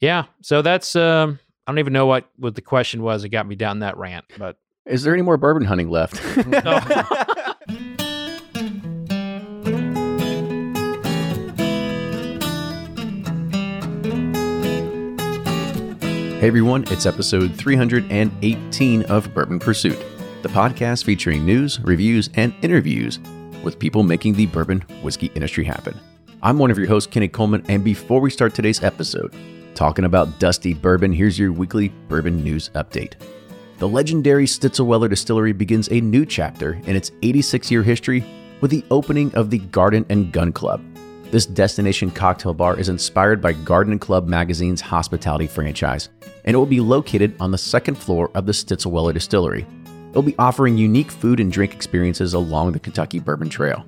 [0.00, 0.24] Yeah.
[0.42, 3.56] So that's um I don't even know what what the question was that got me
[3.56, 6.18] down that rant, but Is there any more bourbon hunting left?
[16.38, 19.98] Hey everyone, it's episode 318 of Bourbon Pursuit,
[20.42, 23.18] the podcast featuring news, reviews, and interviews
[23.64, 25.98] with people making the bourbon whiskey industry happen.
[26.40, 29.34] I'm one of your hosts, Kenny Coleman, and before we start today's episode,
[29.78, 33.12] talking about Dusty Bourbon, here's your weekly bourbon news update.
[33.78, 38.24] The legendary Stitzelweller Distillery begins a new chapter in its 86 year history
[38.60, 40.82] with the opening of the Garden and Gun Club.
[41.30, 46.08] This destination cocktail bar is inspired by Garden Club magazine's hospitality franchise,
[46.44, 49.64] and it will be located on the second floor of the Stitzelweller Distillery.
[50.10, 53.86] It'll be offering unique food and drink experiences along the Kentucky Bourbon Trail.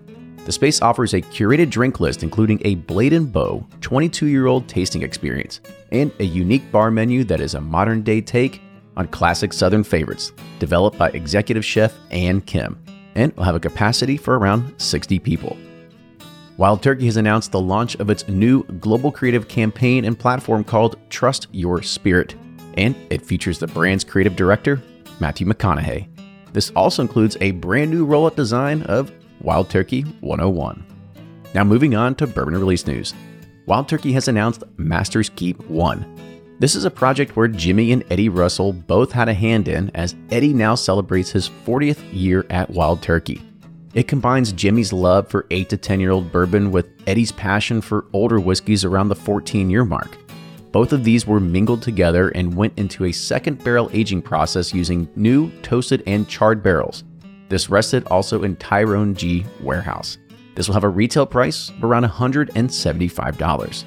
[0.51, 4.67] The space offers a curated drink list including a Blade and Bow 22 year old
[4.67, 5.61] tasting experience
[5.93, 8.61] and a unique bar menu that is a modern day take
[8.97, 12.83] on classic Southern favorites, developed by executive chef Ann Kim,
[13.15, 15.57] and will have a capacity for around 60 people.
[16.57, 20.97] Wild Turkey has announced the launch of its new global creative campaign and platform called
[21.11, 22.35] Trust Your Spirit,
[22.77, 24.83] and it features the brand's creative director,
[25.21, 26.09] Matthew McConaughey.
[26.53, 30.85] This also includes a brand new rollout design of Wild Turkey 101.
[31.55, 33.15] Now, moving on to bourbon release news.
[33.67, 36.57] Wild Turkey has announced Masters Keep 1.
[36.59, 40.15] This is a project where Jimmy and Eddie Russell both had a hand in, as
[40.31, 43.41] Eddie now celebrates his 40th year at Wild Turkey.
[43.95, 48.07] It combines Jimmy's love for 8 to 10 year old bourbon with Eddie's passion for
[48.13, 50.17] older whiskeys around the 14 year mark.
[50.71, 55.09] Both of these were mingled together and went into a second barrel aging process using
[55.17, 57.03] new toasted and charred barrels.
[57.51, 60.17] This rested also in Tyrone G warehouse.
[60.55, 63.85] This will have a retail price of around $175.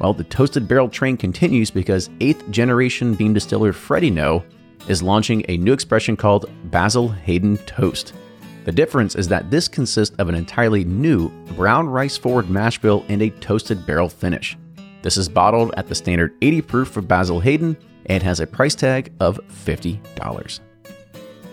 [0.00, 4.42] Well, the toasted barrel train continues because 8th generation Beam distiller Freddie Noe
[4.88, 8.14] is launching a new expression called Basil Hayden Toast.
[8.64, 13.04] The difference is that this consists of an entirely new brown rice forward mash bill
[13.08, 14.56] and a toasted barrel finish.
[15.02, 18.74] This is bottled at the standard 80 proof for Basil Hayden and has a price
[18.74, 20.60] tag of $50.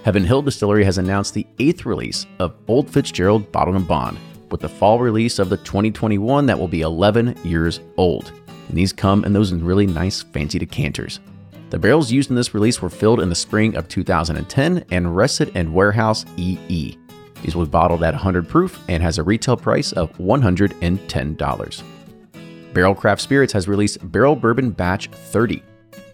[0.06, 4.20] Heaven Hill Distillery has announced the eighth release of Old Fitzgerald Bottled and Bond,
[4.52, 8.32] with the fall release of the 2021 that will be 11 years old.
[8.70, 11.22] And these come in those really nice fancy decanters.
[11.72, 15.50] The barrels used in this release were filled in the spring of 2010 and rested
[15.58, 17.00] in warehouse EE.
[17.42, 21.84] These will be bottled at 100 proof and has a retail price of $110.
[22.76, 25.64] Barrel Craft Spirits has released Barrel Bourbon Batch 30.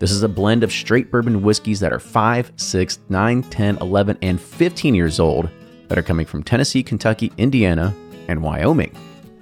[0.01, 4.17] This is a blend of straight bourbon whiskeys that are 5, 6, 9, 10, 11,
[4.23, 5.47] and 15 years old
[5.89, 7.94] that are coming from Tennessee, Kentucky, Indiana,
[8.28, 8.97] and Wyoming.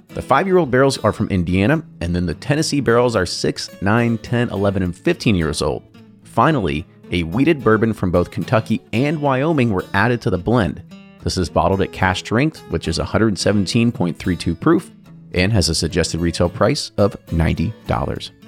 [0.08, 3.80] The five year old barrels are from Indiana, and then the Tennessee barrels are 6,
[3.80, 5.82] 9, 10, 11, and 15 years old.
[6.24, 10.82] Finally, a wheated bourbon from both Kentucky and Wyoming were added to the blend.
[11.24, 14.90] This is bottled at cask strength, which is 117.32 proof,
[15.32, 18.39] and has a suggested retail price of $90.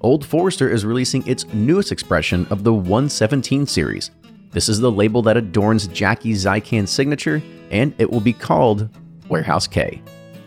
[0.00, 4.12] Old Forester is releasing its newest expression of the 117 series.
[4.52, 8.88] This is the label that adorns Jackie Zykan signature, and it will be called
[9.28, 10.00] Warehouse K.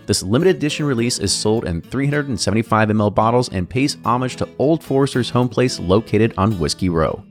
[0.05, 4.81] This limited edition release is sold in 375 ml bottles and pays homage to Old
[4.83, 7.23] Forester's home place located on Whiskey Row.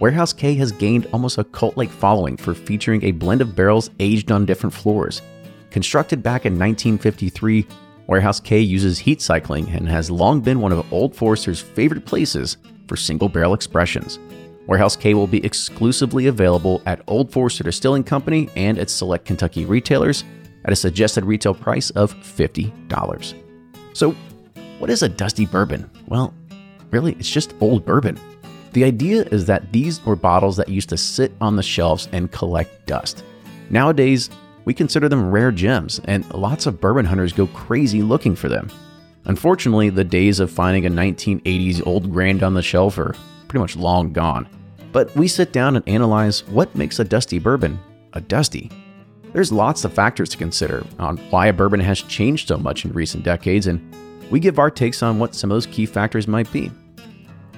[0.00, 3.90] Warehouse K has gained almost a cult like following for featuring a blend of barrels
[4.00, 5.22] aged on different floors.
[5.70, 7.66] Constructed back in 1953,
[8.08, 12.56] Warehouse K uses heat cycling and has long been one of Old Forester's favorite places
[12.86, 14.18] for single barrel expressions.
[14.66, 19.66] Warehouse K will be exclusively available at Old Forester Distilling Company and its select Kentucky
[19.66, 20.24] retailers
[20.64, 23.34] at a suggested retail price of $50.
[23.92, 24.16] So,
[24.78, 25.90] what is a dusty bourbon?
[26.06, 26.32] Well,
[26.90, 28.18] really, it's just old bourbon.
[28.72, 32.32] The idea is that these were bottles that used to sit on the shelves and
[32.32, 33.22] collect dust.
[33.68, 34.30] Nowadays,
[34.68, 38.70] we consider them rare gems, and lots of bourbon hunters go crazy looking for them.
[39.24, 43.14] Unfortunately, the days of finding a 1980s old grand on the shelf are
[43.48, 44.46] pretty much long gone.
[44.92, 47.80] But we sit down and analyze what makes a dusty bourbon
[48.12, 48.70] a dusty.
[49.32, 52.92] There's lots of factors to consider on why a bourbon has changed so much in
[52.92, 53.80] recent decades, and
[54.30, 56.70] we give our takes on what some of those key factors might be.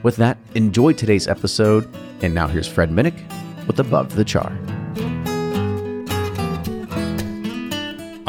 [0.05, 1.93] With that, enjoy today's episode,
[2.23, 3.19] and now here's Fred Minnick
[3.67, 4.57] with Above the Char.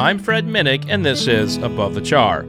[0.01, 2.43] I'm Fred Minnick, and this is Above the Char.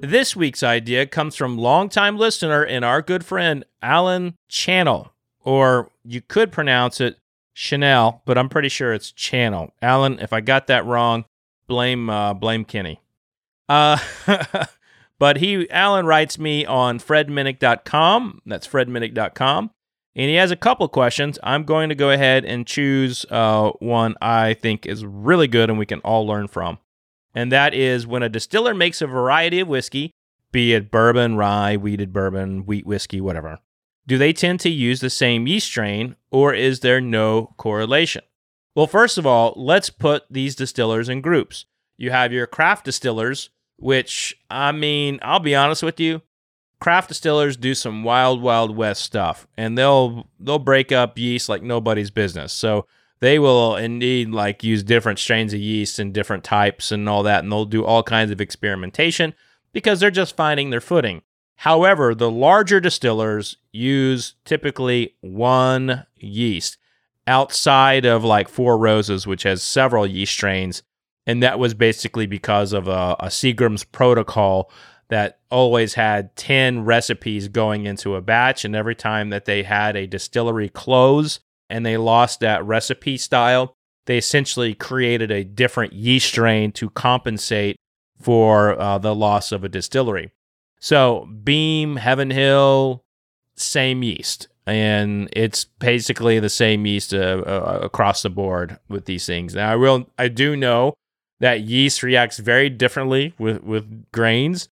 [0.00, 6.22] This week's idea comes from longtime listener and our good friend Alan Channel, or you
[6.22, 7.18] could pronounce it
[7.52, 9.70] Chanel, but I'm pretty sure it's Channel.
[9.82, 11.26] Alan, if I got that wrong,
[11.66, 13.02] blame uh, blame Kenny.
[13.68, 13.98] Uh,
[15.18, 18.42] But he, Alan writes me on fredminnick.com.
[18.46, 19.70] That's fredminnick.com.
[20.16, 21.38] And he has a couple questions.
[21.42, 25.78] I'm going to go ahead and choose uh, one I think is really good and
[25.78, 26.78] we can all learn from.
[27.34, 30.12] And that is when a distiller makes a variety of whiskey,
[30.52, 33.58] be it bourbon, rye, wheated bourbon, wheat whiskey, whatever,
[34.06, 38.22] do they tend to use the same yeast strain or is there no correlation?
[38.74, 41.64] Well, first of all, let's put these distillers in groups.
[41.96, 46.22] You have your craft distillers, which, I mean, I'll be honest with you,
[46.80, 51.62] craft distillers do some wild wild west stuff and they'll they'll break up yeast like
[51.62, 52.86] nobody's business so
[53.20, 57.42] they will indeed like use different strains of yeast and different types and all that
[57.42, 59.34] and they'll do all kinds of experimentation
[59.72, 61.22] because they're just finding their footing
[61.56, 66.76] however the larger distillers use typically one yeast
[67.26, 70.82] outside of like four roses which has several yeast strains
[71.26, 74.70] and that was basically because of a, a seagram's protocol
[75.08, 78.64] that always had 10 recipes going into a batch.
[78.64, 81.40] And every time that they had a distillery close
[81.74, 83.74] and they lost that recipe style,
[84.06, 87.74] they essentially created a different yeast strain to compensate
[88.16, 90.30] for uh, the loss of a distillery.
[90.78, 93.02] So, Beam, Heaven Hill,
[93.56, 94.46] same yeast.
[94.66, 99.56] And it's basically the same yeast uh, uh, across the board with these things.
[99.56, 100.94] Now, I will, I do know
[101.40, 104.68] that yeast reacts very differently with, with grains.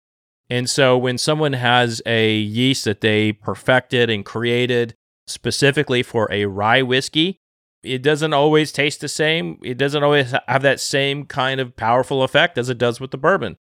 [0.52, 4.94] And so when someone has a yeast that they perfected and created
[5.26, 7.40] specifically for a rye whiskey,
[7.84, 9.60] it doesn't always taste the same.
[9.64, 13.18] It doesn't always have that same kind of powerful effect as it does with the
[13.18, 13.58] bourbon.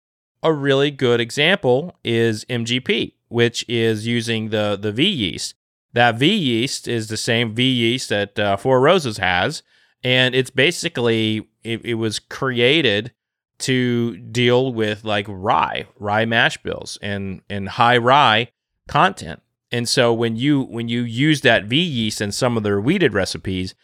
[0.43, 5.55] A really good example is MGP, which is using the, the V yeast.
[5.93, 9.63] That V yeast is the same V yeast that uh, Four Roses has.
[10.05, 13.13] And it's basically, it, it was created
[13.59, 18.49] to deal with like rye, rye mash bills and and high rye
[18.87, 19.41] content.
[19.73, 23.15] And so when you when you use that V yeast in some of their wheated
[23.15, 23.75] recipes,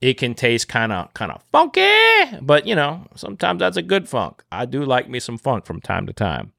[0.00, 4.08] it can taste kind of kind of funky, but you know, sometimes that's a good
[4.08, 4.44] funk.
[4.52, 6.52] I do like me some funk from time to time.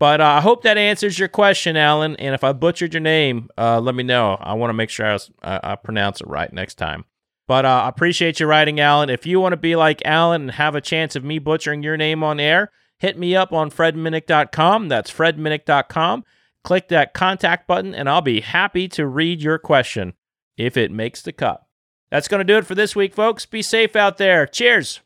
[0.00, 2.16] But uh, I hope that answers your question, Alan.
[2.16, 4.38] And if I butchered your name, uh, let me know.
[4.40, 7.04] I want to make sure I, was, I, pronounce it right next time.
[7.46, 9.10] But uh, I appreciate you writing, Alan.
[9.10, 11.98] If you want to be like Alan and have a chance of me butchering your
[11.98, 14.88] name on air, hit me up on fredminnick.com.
[14.88, 16.24] That's fredminnick.com.
[16.64, 20.14] Click that contact button, and I'll be happy to read your question
[20.56, 21.62] if it makes the cut.
[22.10, 23.46] That's going to do it for this week, folks.
[23.46, 24.46] Be safe out there.
[24.46, 25.00] Cheers.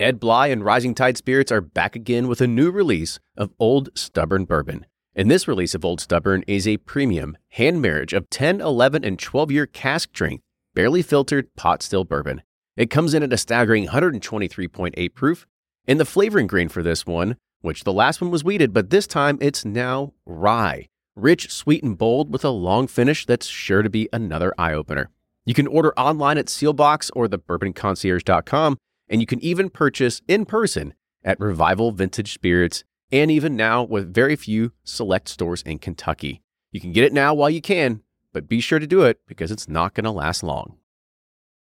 [0.00, 3.90] Ed Bly and Rising Tide Spirits are back again with a new release of Old
[3.94, 4.86] Stubborn Bourbon.
[5.14, 9.18] And this release of Old Stubborn is a premium hand marriage of 10, 11, and
[9.18, 10.42] 12 year cask strength
[10.74, 12.42] barely filtered pot still bourbon.
[12.76, 15.46] It comes in at a staggering 123.8 proof,
[15.86, 19.06] and the flavoring grain for this one, which the last one was wheated, but this
[19.06, 20.86] time it's now rye.
[21.16, 25.10] Rich, sweet, and bold with a long finish that's sure to be another eye opener.
[25.46, 28.76] You can order online at Seelbach's or thebourbonconcierge.com,
[29.08, 34.12] and you can even purchase in person at Revival Vintage Spirits, and even now with
[34.12, 36.42] very few select stores in Kentucky.
[36.70, 38.02] You can get it now while you can
[38.34, 40.76] but be sure to do it because it's not going to last long.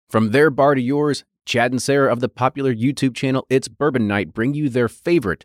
[0.08, 4.06] From their bar to yours, Chad and Sarah of the popular YouTube channel It's Bourbon
[4.06, 5.44] Night bring you their favorite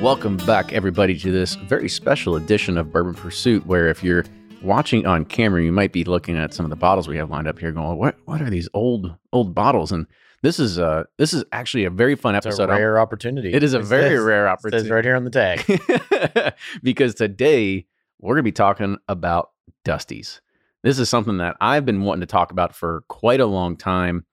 [0.00, 3.64] Welcome back, everybody, to this very special edition of Bourbon Pursuit.
[3.66, 4.24] Where if you're
[4.60, 7.46] watching on camera, you might be looking at some of the bottles we have lined
[7.48, 8.16] up here, going, "What?
[8.24, 10.06] What are these old old bottles?" And
[10.42, 12.68] this is uh this is actually a very fun It's episode.
[12.68, 13.52] a rare opportunity.
[13.52, 14.82] It is a It very says- rare opportunity.
[14.84, 16.54] Says right here on the tag.
[16.82, 17.86] because today
[18.20, 19.50] we're going to be talking about
[19.84, 20.40] Dusties.
[20.82, 24.24] This is something that I've been wanting to talk about for quite a long time.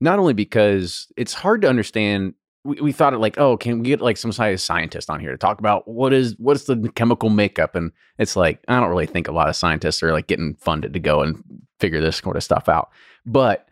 [0.00, 2.34] Not only because it's hard to understand.
[2.64, 5.20] We, we thought it like, oh, can we get like some kind of scientist on
[5.20, 7.74] here to talk about what is what's the chemical makeup?
[7.74, 10.92] And it's like I don't really think a lot of scientists are like getting funded
[10.92, 11.42] to go and
[11.80, 12.90] figure this sort of stuff out.
[13.26, 13.68] But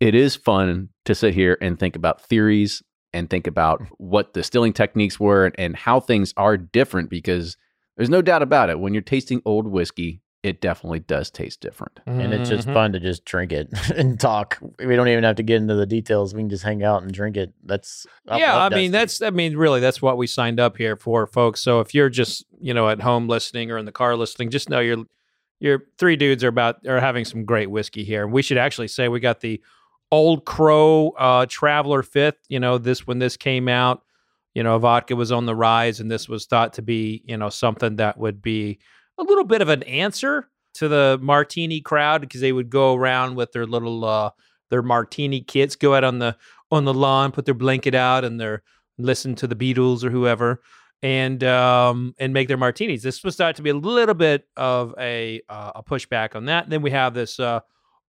[0.00, 2.82] it is fun to sit here and think about theories
[3.14, 3.88] and think about mm.
[3.98, 7.56] what the distilling techniques were and how things are different because
[7.96, 8.80] there's no doubt about it.
[8.80, 11.98] When you're tasting old whiskey, it definitely does taste different.
[12.06, 12.74] And it's just Mhm.
[12.74, 14.58] fun to just drink it and talk.
[14.78, 16.34] We don't even have to get into the details.
[16.34, 17.52] We can just hang out and drink it.
[17.64, 18.98] That's I yeah, I mean Dusty.
[18.98, 21.60] that's I mean really that's what we signed up here for, folks.
[21.60, 24.68] So if you're just you know at home listening or in the car listening, just
[24.68, 24.98] know your
[25.60, 28.22] your three dudes are about are having some great whiskey here.
[28.24, 29.62] And we should actually say we got the
[30.12, 32.38] Old Crow uh, Traveler Fifth.
[32.48, 34.02] You know this when this came out,
[34.54, 37.48] you know vodka was on the rise, and this was thought to be you know
[37.48, 38.78] something that would be
[39.18, 43.36] a little bit of an answer to the martini crowd because they would go around
[43.36, 44.30] with their little uh,
[44.70, 46.36] their martini kits, go out on the
[46.70, 48.62] on the lawn, put their blanket out, and their
[48.98, 50.60] listen to the Beatles or whoever,
[51.02, 53.02] and um, and make their martinis.
[53.02, 56.68] This was thought to be a little bit of a uh, a pushback on that.
[56.68, 57.60] then we have this uh,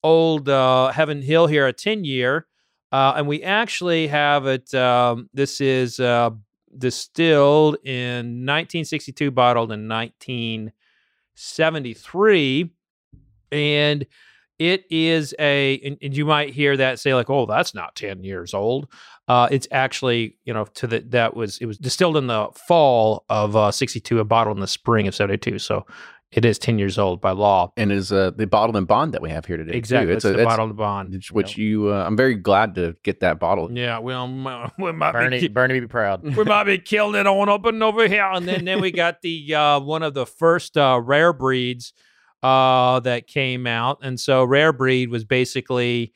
[0.04, 2.48] old uh, Heaven Hill here, a ten year,
[2.92, 4.74] uh, and we actually have it.
[4.74, 6.32] Um, this is uh,
[6.78, 9.88] distilled in 1962, bottled in
[11.36, 12.72] 1973,
[13.52, 14.06] and
[14.60, 18.24] it is a and, and you might hear that say like oh that's not 10
[18.24, 18.88] years old.
[19.28, 23.26] Uh it's actually you know to the that was it was distilled in the fall
[23.30, 25.86] of uh 62 and bottled in the spring of 72 so
[26.34, 29.22] it is 10 years old by law And is uh, the bottle and bond that
[29.22, 29.72] we have here today.
[29.74, 29.78] too.
[29.78, 32.76] exactly It's it's, a, the it's- bottled bond it's which you, uh, I'm very glad
[32.76, 33.72] to get that bottle.
[33.72, 36.24] yeah well m- we might be Bernie, ki- Bernie be proud.
[36.36, 38.30] we might be killing it on up and over here.
[38.34, 41.94] And then, then we got the uh, one of the first uh, rare breeds
[42.42, 44.00] uh, that came out.
[44.02, 46.14] And so rare breed was basically,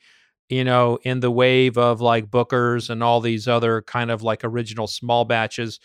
[0.48, 4.44] you know, in the wave of like Booker's and all these other kind of like
[4.44, 5.78] original small batches.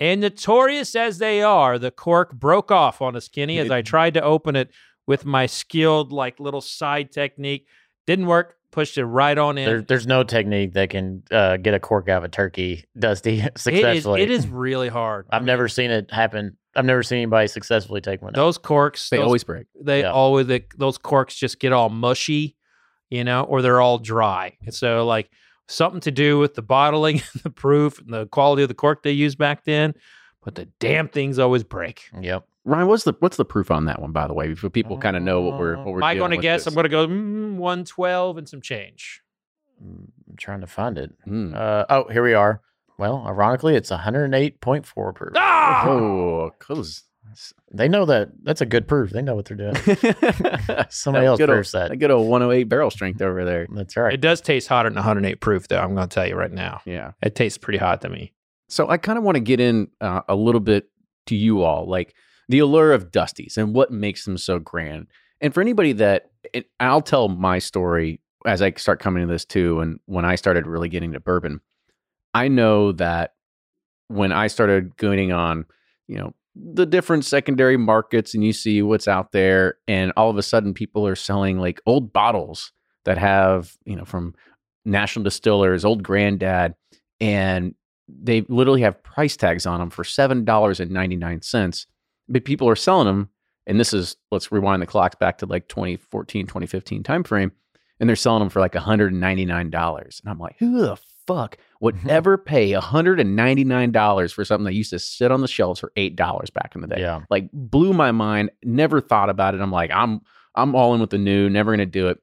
[0.00, 4.14] And notorious as they are, the cork broke off on a skinny as I tried
[4.14, 4.70] to open it
[5.06, 7.66] with my skilled like little side technique.
[8.06, 8.56] Didn't work.
[8.72, 9.66] Pushed it right on in.
[9.66, 13.40] There, there's no technique that can uh, get a cork out of a turkey, Dusty,
[13.56, 14.22] successfully.
[14.22, 15.26] it is really hard.
[15.30, 16.56] I I've mean, never seen it happen.
[16.76, 18.30] I've never seen anybody successfully take one.
[18.30, 18.36] out.
[18.36, 19.10] those corks.
[19.10, 19.66] They those always break.
[19.82, 20.12] they Yeah.
[20.12, 22.56] always they, those corks just get all mushy,
[23.10, 24.56] you know, or they're all dry.
[24.64, 25.28] And so like
[25.70, 29.12] something to do with the bottling, the proof, and the quality of the cork they
[29.12, 29.94] used back then.
[30.42, 32.08] But the damn things always break.
[32.18, 32.46] Yep.
[32.64, 35.16] Ryan, what's the what's the proof on that one, by the way, so people kind
[35.16, 35.98] of know what we're what we're.
[35.98, 36.64] Am I dealing going to guess?
[36.64, 36.66] this.
[36.66, 39.22] I'm going to go mm, 112 and some change.
[39.82, 41.12] Mm, I'm trying to find it.
[41.26, 41.54] Mm.
[41.54, 42.60] Uh, oh, here we are.
[42.98, 45.32] Well, ironically, it's 108.4 proof.
[45.36, 45.88] Ah!
[45.88, 47.04] Oh, close.
[47.72, 48.30] They know that.
[48.42, 49.10] That's a good proof.
[49.10, 49.74] They know what they're doing.
[50.90, 51.90] Somebody else good old, that.
[51.90, 53.66] that good old 108 barrel strength over there.
[53.70, 54.14] That's right.
[54.14, 55.80] It does taste hotter than 108 proof, though.
[55.80, 56.80] I'm going to tell you right now.
[56.84, 57.12] Yeah.
[57.22, 58.32] It tastes pretty hot to me.
[58.68, 60.90] So I kind of want to get in uh, a little bit
[61.26, 62.14] to you all, like
[62.48, 65.08] the allure of Dusties and what makes them so grand.
[65.40, 69.44] And for anybody that, and I'll tell my story as I start coming to this
[69.44, 69.80] too.
[69.80, 71.60] And when I started really getting to bourbon,
[72.34, 73.34] I know that
[74.08, 75.66] when I started going on,
[76.06, 80.36] you know, the different secondary markets and you see what's out there, and all of
[80.36, 82.72] a sudden people are selling like old bottles
[83.04, 84.34] that have, you know, from
[84.84, 86.74] national distillers, old granddad,
[87.20, 87.74] and
[88.08, 91.86] they literally have price tags on them for seven dollars and ninety nine cents.
[92.28, 93.30] But people are selling them,
[93.66, 97.50] and this is let's rewind the clocks back to like 2014, 2015 timeframe,
[97.98, 100.20] and they're selling them for like $199.
[100.20, 102.10] And I'm like, who the fuck would mm-hmm.
[102.10, 106.72] ever pay $199 for something that used to sit on the shelves for $8 back
[106.74, 107.00] in the day?
[107.00, 107.22] Yeah.
[107.30, 109.60] Like blew my mind, never thought about it.
[109.60, 110.20] I'm like, I'm
[110.54, 112.18] I'm all in with the new, never gonna do it.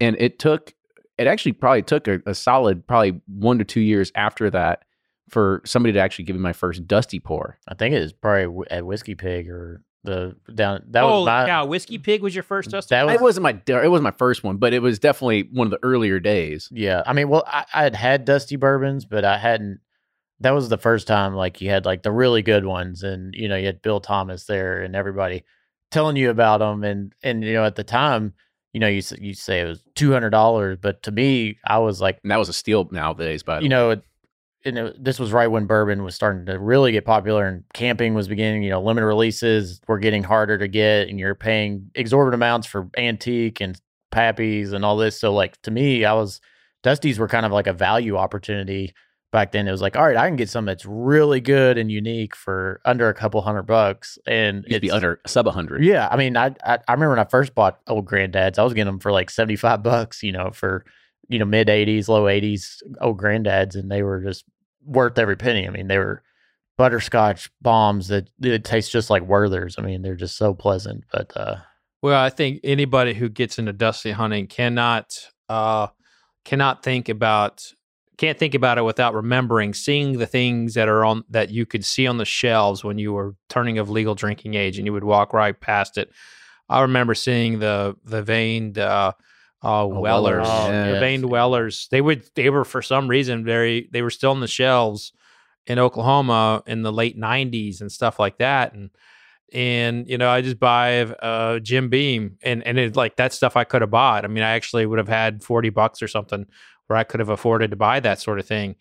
[0.00, 0.74] And it took
[1.18, 4.84] it actually probably took a, a solid probably one to two years after that
[5.28, 7.58] for somebody to actually give me my first dusty pour.
[7.68, 10.82] I think it was probably at Whiskey Pig or the down.
[10.90, 11.46] That Holy was oh, my.
[11.46, 11.66] cow.
[11.66, 12.88] Whiskey Pig was your first dust?
[12.88, 15.66] That was It wasn't my it wasn't my first one, but it was definitely one
[15.66, 16.68] of the earlier days.
[16.72, 19.80] Yeah, I mean, well, I, I had had dusty bourbons, but I hadn't.
[20.40, 23.48] That was the first time like you had like the really good ones, and you
[23.48, 25.44] know you had Bill Thomas there, and everybody
[25.90, 28.32] telling you about them, and and you know at the time,
[28.72, 32.00] you know you you say it was two hundred dollars, but to me, I was
[32.00, 33.70] like, And that was a steal nowadays, by the you way.
[33.70, 34.02] know, it,
[34.64, 38.14] you know, this was right when bourbon was starting to really get popular, and camping
[38.14, 38.62] was beginning.
[38.62, 42.88] You know, limited releases were getting harder to get, and you're paying exorbitant amounts for
[42.96, 43.80] antique and
[44.12, 45.18] pappies and all this.
[45.20, 46.40] So, like to me, I was
[46.82, 48.94] Dusty's were kind of like a value opportunity
[49.32, 49.68] back then.
[49.68, 52.80] It was like, all right, I can get something that's really good and unique for
[52.84, 55.84] under a couple hundred bucks, and It used to be under sub a 100.
[55.84, 58.74] yeah, I mean, I, I I remember when I first bought old granddads, I was
[58.74, 60.84] getting them for like seventy five bucks, you know, for
[61.30, 64.44] you know mid '80s, low '80s old granddads, and they were just
[64.84, 65.66] worth every penny.
[65.66, 66.22] I mean, they were
[66.76, 69.76] butterscotch bombs that it tastes just like Werther's.
[69.78, 71.04] I mean, they're just so pleasant.
[71.12, 71.56] But uh,
[72.02, 75.18] Well, I think anybody who gets into dusty hunting cannot
[75.48, 75.88] uh
[76.44, 77.72] cannot think about
[78.16, 81.84] can't think about it without remembering seeing the things that are on that you could
[81.84, 85.04] see on the shelves when you were turning of legal drinking age and you would
[85.04, 86.10] walk right past it.
[86.68, 89.12] I remember seeing the the veined uh
[89.62, 90.46] uh Wellers.
[90.48, 91.00] Oh, yes.
[91.00, 91.88] veined Wellers.
[91.90, 95.12] They would they were for some reason very they were still on the shelves
[95.66, 98.90] in Oklahoma in the late 90s and stuff like that and
[99.52, 103.56] and you know I just buy uh Jim Beam and and it like that stuff
[103.56, 104.24] I could have bought.
[104.24, 106.46] I mean I actually would have had 40 bucks or something
[106.86, 108.76] where I could have afforded to buy that sort of thing.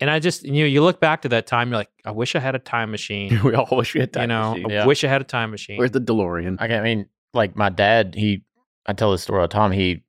[0.00, 2.34] And I just you know you look back to that time you're like I wish
[2.36, 3.40] I had a time machine.
[3.44, 4.22] we all wish we had time.
[4.22, 4.70] you know, machine.
[4.70, 4.86] I Yeah.
[4.86, 5.78] wish I had a time machine.
[5.78, 6.56] Where's the DeLorean?
[6.60, 8.42] I, I mean, like my dad, he
[8.86, 9.70] I tell this story all the time.
[9.72, 10.02] He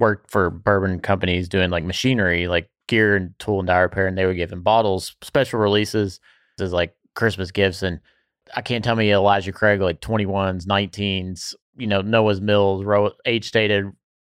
[0.00, 4.18] worked for bourbon companies doing like machinery, like gear and tool and die repair, and
[4.18, 6.18] they were giving bottles, special releases
[6.58, 7.82] as like Christmas gifts.
[7.84, 8.00] And
[8.56, 13.46] I can't tell me Elijah Craig like 21s, 19s, you know, Noah's Mills, row, age
[13.46, 13.84] stated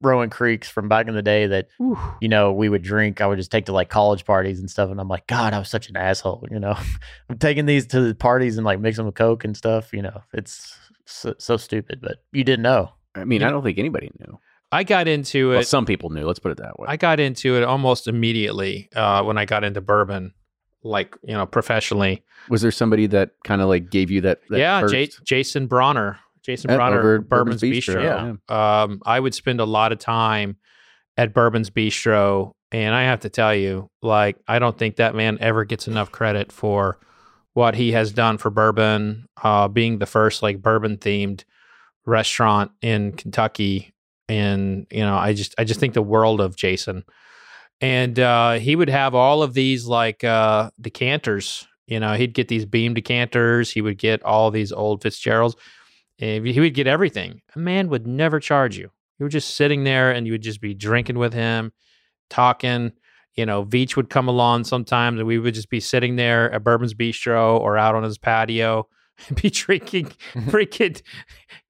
[0.01, 1.97] Rowan Creeks from back in the day that, Whew.
[2.21, 3.21] you know, we would drink.
[3.21, 4.91] I would just take to like college parties and stuff.
[4.91, 6.45] And I'm like, God, I was such an asshole.
[6.51, 6.75] You know,
[7.29, 9.93] I'm taking these to the parties and like mix them with Coke and stuff.
[9.93, 12.91] You know, it's so, so stupid, but you didn't know.
[13.15, 13.47] I mean, Yeah.
[13.47, 14.39] I don't think anybody knew.
[14.73, 16.25] I got into it Well, some people knew.
[16.25, 16.87] Let's put it that way.
[16.89, 20.33] I got into it almost immediately uh, when I got into bourbon,
[20.83, 22.23] like you know, professionally.
[22.49, 24.39] was there somebody that kind of like gave you that?
[24.49, 28.03] that yeah, J- Jason Brauner, Jason uh, Brauner, over at Bourbon's, Bistro.
[28.49, 28.81] Yeah.
[28.83, 30.57] Um, I would spend a lot of time
[31.17, 35.37] at Bourbon's Bistro, and I have to tell you, like, I don't think that man
[35.39, 36.99] ever gets enough credit for
[37.53, 41.43] what he has done for bourbon, uh, being the first like bourbon themed
[42.05, 43.92] restaurant in Kentucky.
[44.29, 47.03] And you know, I just I just think the world of Jason.
[47.81, 51.67] And uh, he would have all of these like uh, decanters.
[51.85, 53.71] You know, he'd get these beam decanters.
[53.71, 55.55] He would get all these old Fitzgeralds.
[56.19, 57.41] And he would get everything.
[57.55, 58.89] A man would never charge you.
[59.19, 61.73] You were just sitting there and you would just be drinking with him,
[62.29, 62.93] talking.
[63.35, 66.63] You know, Veach would come along sometimes and we would just be sitting there at
[66.63, 68.87] Bourbon's Bistro or out on his patio
[69.41, 71.01] be drinking freaking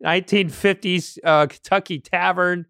[0.04, 2.66] 1950s uh, Kentucky Tavern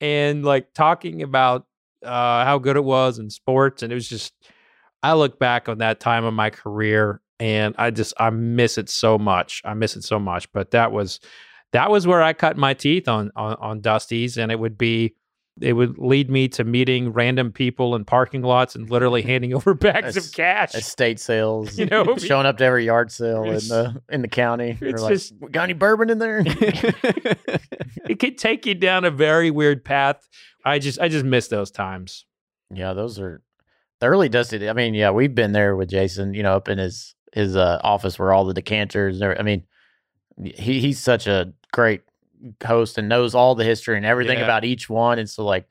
[0.00, 1.66] and like talking about
[2.04, 3.82] uh, how good it was in sports.
[3.82, 4.32] And it was just,
[5.02, 8.88] I look back on that time of my career and I just, I miss it
[8.88, 9.62] so much.
[9.64, 10.50] I miss it so much.
[10.52, 11.20] But that was,
[11.72, 14.36] that was where I cut my teeth on, on, on Dusty's.
[14.36, 15.14] And it would be,
[15.62, 19.74] it would lead me to meeting random people in parking lots and literally handing over
[19.74, 20.74] bags of cash.
[20.74, 24.76] Estate sales, You know, showing up to every yard sale in the in the county.
[24.80, 26.42] It's like, just- "We got any bourbon in there?
[26.46, 30.28] it could take you down a very weird path.
[30.64, 32.24] I just, I just miss those times.
[32.72, 33.42] Yeah, those are
[34.00, 34.68] the early dusty.
[34.68, 36.34] I mean, yeah, we've been there with Jason.
[36.34, 39.20] You know, up in his his uh, office where all the decanters.
[39.20, 39.64] And I mean,
[40.42, 42.02] he he's such a great
[42.64, 44.44] host and knows all the history and everything Yeah.
[44.44, 45.18] about each one.
[45.18, 45.66] And so, like,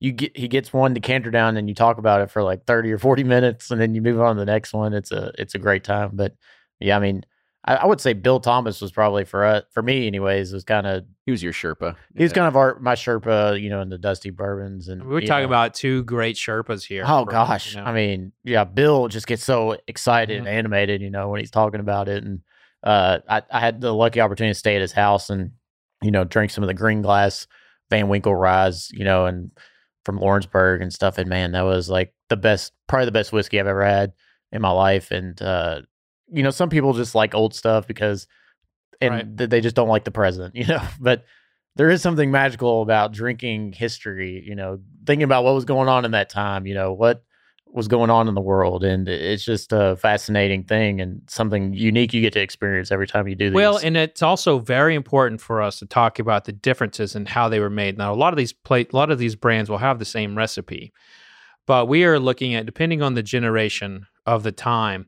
[0.00, 2.92] you get he gets one decanter down and you talk about it for like thirty
[2.92, 4.92] or forty minutes, and then you move on to the next one.
[4.92, 6.10] It's a it's a great time.
[6.12, 6.34] But
[6.80, 7.24] yeah, I mean,
[7.64, 10.52] I, I would say Bill Thomas was probably for us, for me, anyways.
[10.52, 11.96] Was kind of he was your Sherpa.
[12.14, 15.22] he was kind of our my Sherpa, you know, in the Dusty Bourbons and we're
[15.22, 15.46] talking know.
[15.48, 17.04] about two great Sherpas here.
[17.06, 17.86] Oh for- gosh, you know.
[17.86, 21.80] I mean, yeah, Bill just gets so excited and animated, you know, when he's talking
[21.80, 22.22] about it.
[22.22, 22.42] And
[22.82, 25.52] uh, I, I had the lucky opportunity to stay at his house and
[26.06, 27.46] you know drink some of the green glass
[27.90, 29.50] Van Winkle Ryes, you know, and
[30.04, 31.18] from Lawrenceburg and stuff.
[31.18, 34.12] And man, that was like the best, probably the best whiskey I've ever had
[34.52, 35.10] in my life.
[35.10, 35.82] And uh,
[36.32, 38.26] you know, some people just like old stuff because
[39.00, 39.38] and Right.
[39.38, 40.82] th- they just don't like the present, you know.
[41.00, 41.24] But
[41.76, 46.04] there is something magical about drinking history, you know, thinking about what was going on
[46.04, 47.22] in that time, you know, what
[47.76, 48.82] was going on in the world.
[48.82, 53.28] And it's just a fascinating thing and something unique you get to experience every time
[53.28, 53.54] you do these.
[53.54, 57.50] Well, and it's also very important for us to talk about the differences and how
[57.50, 57.98] they were made.
[57.98, 60.36] Now, a lot of these plate, a lot of these brands will have the same
[60.38, 60.94] recipe,
[61.66, 65.06] but we are looking at depending on the generation of the time.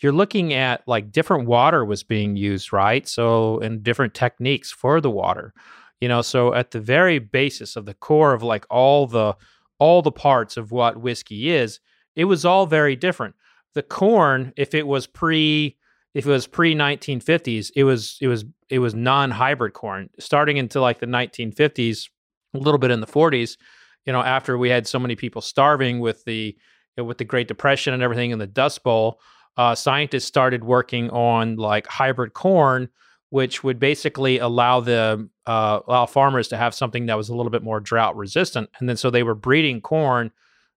[0.00, 3.06] You're looking at like different water was being used, right?
[3.06, 5.54] So, and different techniques for the water.
[6.00, 9.36] You know, so at the very basis of the core of like all the
[9.78, 11.78] all the parts of what whiskey is,
[12.18, 13.36] it was all very different.
[13.74, 15.76] The corn, if it was pre
[16.14, 20.10] if it was pre 1950s, it was it was it was non-hybrid corn.
[20.18, 22.08] Starting into like the 1950s,
[22.54, 23.56] a little bit in the 40s,
[24.04, 26.56] you know, after we had so many people starving with the
[26.96, 29.20] with the Great Depression and everything in the Dust Bowl,
[29.56, 32.88] uh, scientists started working on like hybrid corn,
[33.30, 37.50] which would basically allow the uh, allow farmers to have something that was a little
[37.50, 38.68] bit more drought resistant.
[38.80, 40.32] And then so they were breeding corn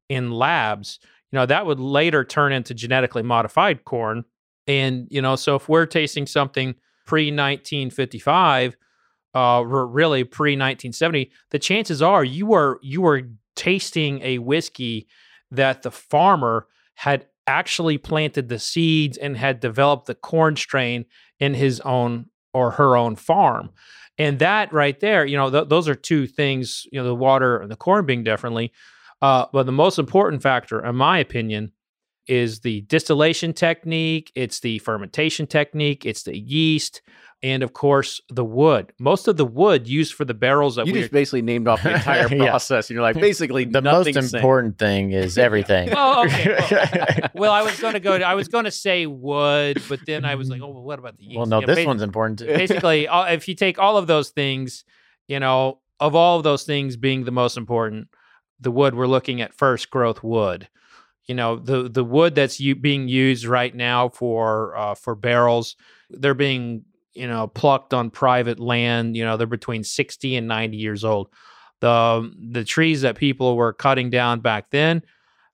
[0.08, 1.00] in labs.
[1.32, 4.26] You know that would later turn into genetically modified corn.
[4.68, 8.76] And you know, so if we're tasting something pre 1955,
[9.34, 13.22] uh, really pre 1970, the chances are you are you are
[13.56, 15.08] tasting a whiskey
[15.52, 21.06] that the farmer had actually planted the seeds and had developed the corn strain
[21.40, 23.70] in his own or her own farm.
[24.18, 27.58] And that right there, you know, th- those are two things, you know, the water
[27.58, 28.72] and the corn being differently.
[29.22, 31.72] Uh, but the most important factor, in my opinion,
[32.28, 37.02] is the distillation technique, it's the fermentation technique, it's the yeast,
[37.44, 38.94] and of course the wood.
[39.00, 41.82] Most of the wood used for the barrels that you we just basically named off
[41.84, 42.50] the entire Yeah.
[42.50, 45.90] process, and you're like, basically, The most nothing's important thing is everything.
[45.96, 46.56] Oh, okay.
[46.72, 48.14] Well, well, I was going to go.
[48.16, 51.18] I was going to say wood, but then I was like, oh, well, what about
[51.18, 51.38] the yeast?
[51.38, 52.46] well, no, You know, this one's important too.
[52.48, 54.84] basically, all- if you take all of those things,
[55.28, 58.08] you know, of all of those things being the most important,
[58.62, 60.68] the wood we're looking at first growth wood.
[61.26, 65.76] You know, the the wood that's u- being used right now for uh, for barrels,
[66.10, 69.16] they're being you know plucked on private land.
[69.16, 71.30] You know, they're between sixty and ninety years old.
[71.80, 75.04] The the trees that people were cutting down back then,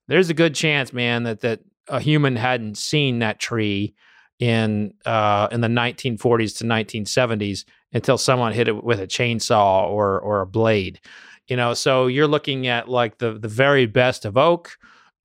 [0.06, 3.94] there's a good chance, man, that that a human hadn't seen that tree
[4.38, 10.20] in uh, in the 1940s to 1970s until someone hit it with a chainsaw or
[10.20, 11.00] or a blade.
[11.48, 14.76] You know, so you're looking at like the the very best of oak,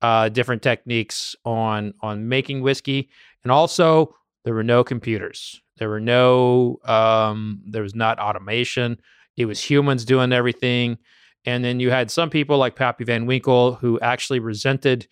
[0.02, 3.10] uh, different techniques on on making whiskey,
[3.42, 5.60] and also there were no computers.
[5.76, 8.98] There were no um, there was not automation.
[9.36, 10.98] It was humans doing everything.
[11.46, 15.06] And then you had some people like Pappy Van Winkle who actually resented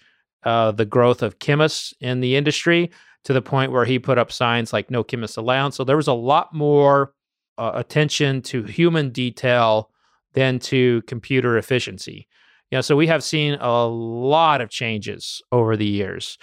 [0.44, 2.90] uh, the growth of chemists in the industry
[3.24, 5.74] to the point where he put up signs like no chemists allowed.
[5.74, 7.12] So there was a lot more
[7.58, 9.90] uh, attention to human detail
[10.34, 12.28] than to computer efficiency.
[12.72, 16.38] Know, so we have seen a lot of changes over the years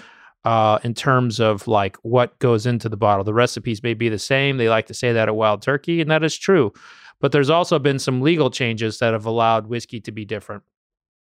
[0.45, 3.23] uh, in terms of like what goes into the bottle.
[3.23, 4.58] The recipes may be the same.
[4.58, 6.71] They like to say that at Wild Turkey, and that is true.
[7.19, 10.63] But there's also been some legal changes that have allowed whiskey to be different.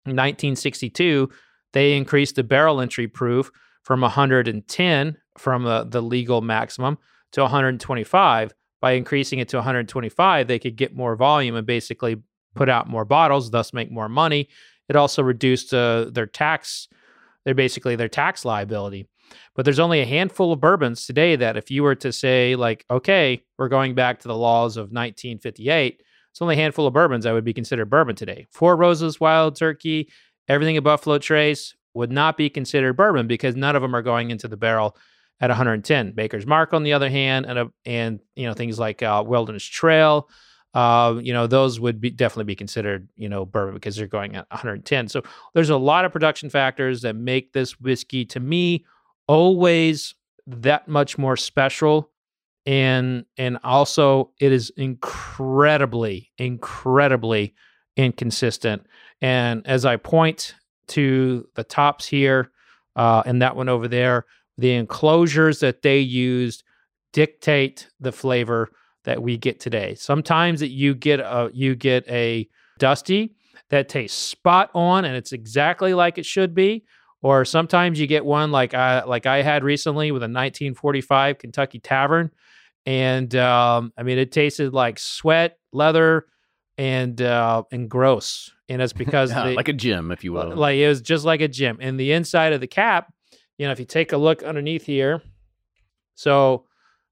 [0.04, 1.30] In 1962,
[1.72, 3.50] they increased the barrel entry proof
[3.82, 6.98] from 110 from uh, the legal maximum
[7.32, 8.52] to 125.
[8.80, 12.22] By increasing it to 125, they could get more volume and basically
[12.58, 14.48] put out more bottles, thus make more money.
[14.88, 16.88] It also reduced uh, their tax,
[17.44, 19.08] their basically their tax liability.
[19.54, 22.84] But there's only a handful of bourbons today that if you were to say like,
[22.90, 27.24] okay, we're going back to the laws of 1958, it's only a handful of bourbons
[27.24, 28.46] that would be considered bourbon today.
[28.50, 30.10] Four Roses, Wild Turkey,
[30.48, 34.30] everything at Buffalo Trace would not be considered bourbon because none of them are going
[34.30, 34.96] into the barrel
[35.40, 36.14] at 110.
[36.16, 39.64] Maker's Mark, on the other hand, and a, and you know things like uh, Wilderness
[39.64, 40.28] Trail,
[40.74, 44.36] uh, you know those would be definitely be considered you know bourbon because they're going
[44.36, 45.08] at 110.
[45.08, 45.22] So
[45.54, 48.84] there's a lot of production factors that make this whiskey to me
[49.26, 50.14] always
[50.46, 52.10] that much more special
[52.66, 57.54] and and also it is incredibly incredibly
[57.96, 58.84] inconsistent
[59.20, 60.54] and as i point
[60.86, 62.50] to the tops here
[62.96, 64.24] uh, and that one over there
[64.56, 66.62] the enclosures that they used
[67.12, 68.70] dictate the flavor
[69.08, 73.34] that we get today sometimes that you get a you get a dusty
[73.70, 76.84] that tastes spot on and it's exactly like it should be
[77.20, 81.80] or sometimes you get one like I like I had recently with a 1945 Kentucky
[81.80, 82.30] Tavern,
[82.86, 86.26] and um, I mean it tasted like sweat, leather,
[86.76, 90.54] and uh, and gross, and it's because Yeah, the, like a gym, if you will.
[90.54, 91.78] like it was just like a gym.
[91.80, 93.12] And the inside of the cap,
[93.58, 95.20] you know, if you take a look underneath here,
[96.14, 96.66] so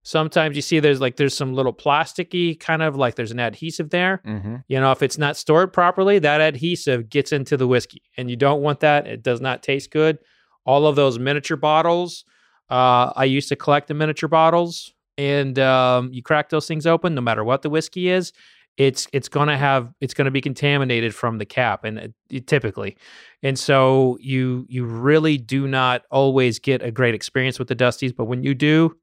[0.06, 3.90] sometimes you see there's like there's some little plasticky kind of like there's an adhesive
[3.90, 4.22] there.
[4.24, 4.56] Mm-hmm.
[4.68, 8.36] You know, if it's not stored properly, that adhesive gets into the whiskey, and you
[8.36, 9.06] don't want that.
[9.08, 10.18] It does not taste good.
[10.64, 12.24] All of those miniature bottles,
[12.70, 17.14] uh, I used to collect the miniature bottles, and um, you crack those things open,
[17.16, 18.32] no matter what the whiskey is,
[18.76, 22.96] it's it's gonna have it's gonna be contaminated from the cap, and it, it- typically,
[23.42, 28.14] and so you you really do not always get a great experience with the Dusties,
[28.14, 28.94] but when you do,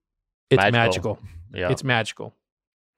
[0.49, 1.15] it's magical.
[1.15, 1.19] Magical.
[1.53, 1.69] Yeah.
[1.71, 2.33] It's magical.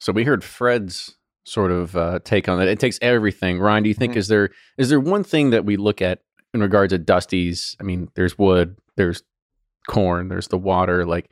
[0.02, 2.68] So we heard Fred's sort of uh, take on that.
[2.68, 3.60] It takes everything.
[3.60, 4.18] Ryan, do you think Mhm.
[4.18, 6.22] is there is there one thing that we look at
[6.54, 7.76] in regards to Dusty's?
[7.80, 9.24] I mean, there's wood, there's
[9.88, 11.06] corn, there's the water.
[11.06, 11.30] Like,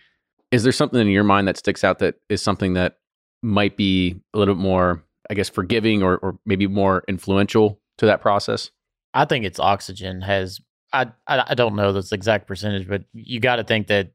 [0.52, 2.98] is there something in your mind that sticks out that is something that
[3.42, 8.06] might be a little bit more, I guess, forgiving or, or maybe more influential to
[8.06, 8.70] that process?
[9.14, 10.60] I think it's oxygen has
[10.92, 14.12] I I, I don't know this exact percentage, but you got to think that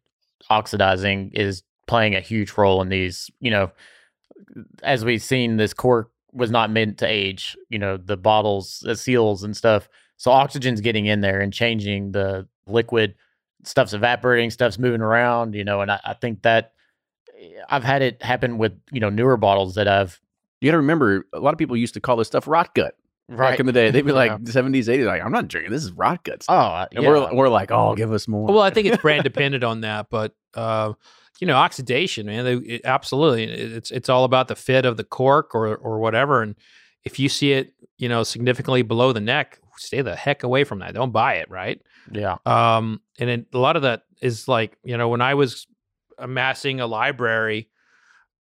[0.49, 3.31] oxidizing is playing a huge role in these.
[3.41, 3.71] You know,
[4.83, 7.57] as we've seen, this cork was not meant to age.
[7.69, 9.89] You know, the bottles, the seals, and stuff.
[10.17, 13.15] So oxygen's getting in there and changing the liquid.
[13.65, 14.51] Stuff's evaporating.
[14.51, 15.55] Stuff's moving around.
[15.55, 16.73] You know, and I, I think that
[17.39, 20.21] eh, I've had it happen with you know newer bottles that I've
[20.61, 22.95] You got to remember, a lot of people used to call this stuff rot gut
[23.29, 23.91] back in the day.
[23.91, 24.39] They'd be like Yeah.
[24.39, 25.71] 70s, 80s, like, I'm not drinking.
[25.73, 26.47] This is rot guts.
[26.49, 27.11] oh I- and yeah.
[27.11, 28.47] we're, we're like, oh, give us more.
[28.49, 30.95] Well, I think it's brand dependent on that, but uh,
[31.39, 35.05] you know, oxidation, man, they, it, absolutely, it's it's all about the fit of the
[35.05, 36.43] cork or or whatever.
[36.43, 36.57] And
[37.05, 40.81] if you see it, you know, significantly below the neck, stay the heck away from
[40.81, 40.95] that.
[40.95, 41.81] Don't buy it, right?
[42.13, 45.67] yeah Um, and it, a lot of that is like, you know, when I was
[46.19, 47.69] amassing a library,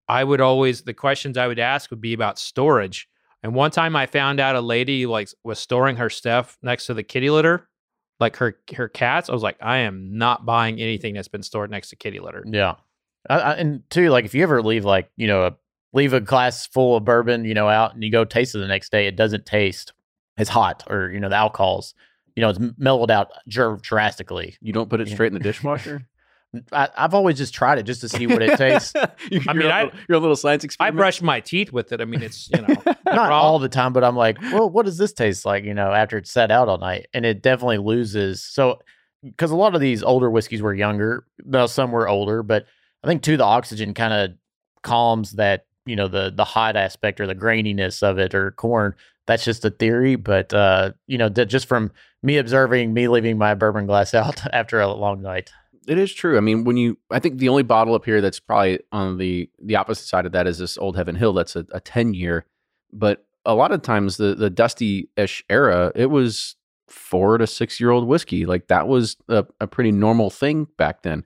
[0.09, 3.09] I would always the questions I would ask would be about storage.
[3.43, 6.95] And one time I found out a lady like was storing her stuff next to
[6.95, 7.69] the kitty litter,
[8.21, 9.29] like her her cats.
[9.29, 12.45] I was like, I am not buying anything that's been stored next to kitty litter.
[12.47, 12.77] Yeah,
[13.31, 15.53] I, I, and two, like if you ever leave like you know a
[15.93, 18.67] leave a glass full of bourbon, you know, out and you go taste it the
[18.67, 19.93] next day, it doesn't taste
[20.37, 21.95] as hot, or you know the alcohols,
[22.37, 24.57] you know, it's mellowed out dr- drastically.
[24.61, 25.15] you don't put it Yeah.
[25.15, 26.07] straight in the dishwasher?
[26.73, 28.93] I, I've always just tried it just to see what it tastes.
[29.31, 30.97] you, I you're mean, a I- little- you're a little science experiment.
[30.97, 32.01] I brush my teeth with it.
[32.01, 32.75] I mean, it's you know,
[33.07, 33.41] Not raw.
[33.41, 35.65] all the time, but I'm like, well, what does this taste like?
[35.65, 38.43] You know, after it's set out all night, and it definitely loses.
[38.45, 38.79] So,
[39.23, 42.67] because a lot of these older whiskeys were younger, now some were older, but
[43.05, 44.31] I think too the oxygen kind of
[44.83, 48.95] calms that you know the the hot aspect or the graininess of it or corn.
[49.27, 53.39] That's just a theory, but uh, you know, that just from me observing, me leaving
[53.39, 55.51] my bourbon glass out after a long night.
[55.87, 56.39] It is true.
[56.39, 59.51] I mean, when you, I think the only bottle up here that's probably on the
[59.63, 61.35] the opposite side of that is this Old Heaven Hill.
[61.35, 62.47] That's a, a ten year,
[62.93, 66.57] but a lot of times the the dusty ish era, it was
[66.89, 68.47] four to six year old whiskey.
[68.47, 71.25] Like that was a, a pretty normal thing back then.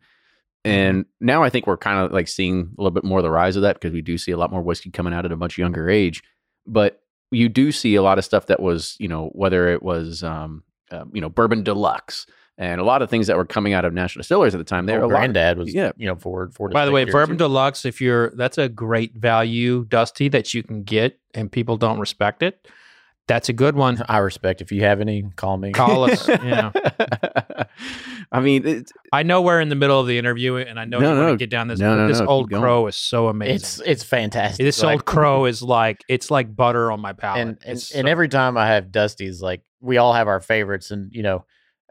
[0.69, 3.31] And now I think we're kind of like seeing a little bit more of the
[3.31, 5.37] rise of that because we do see a lot more whiskey coming out at a
[5.37, 6.23] much younger age.
[6.67, 10.23] But you do see a lot of stuff that was, you know, whether it was,
[10.23, 12.27] um, uh, you know, bourbon deluxe
[12.57, 14.87] and a lot of things that were coming out of national distillers at the time.
[14.87, 15.93] They were Old a lot- granddad was, yeah.
[15.97, 16.71] you know, four four.
[16.71, 17.13] By the way, years.
[17.13, 21.77] Bourbon Deluxe, if you're that's a great value dusty that you can get and people
[21.77, 22.67] don't respect it.
[23.29, 24.03] That's a good one.
[24.09, 24.61] I respect.
[24.63, 25.71] If you have any, call me.
[25.73, 26.27] Call us.
[26.29, 26.73] yeah.
[28.33, 30.99] I mean, it's, I know we're in the middle of the interview and I know
[30.99, 31.33] No, you want no.
[31.35, 32.63] to get down this, No, but no, this no, keep old going.
[32.63, 33.55] crow is so amazing.
[33.57, 34.65] It's it's fantastic.
[34.65, 37.41] this Like- old crow is like it's like butter on my palate.
[37.43, 40.91] and and, It's and every time I have Dusty's, like we all have our favorites,
[40.91, 41.45] and you know,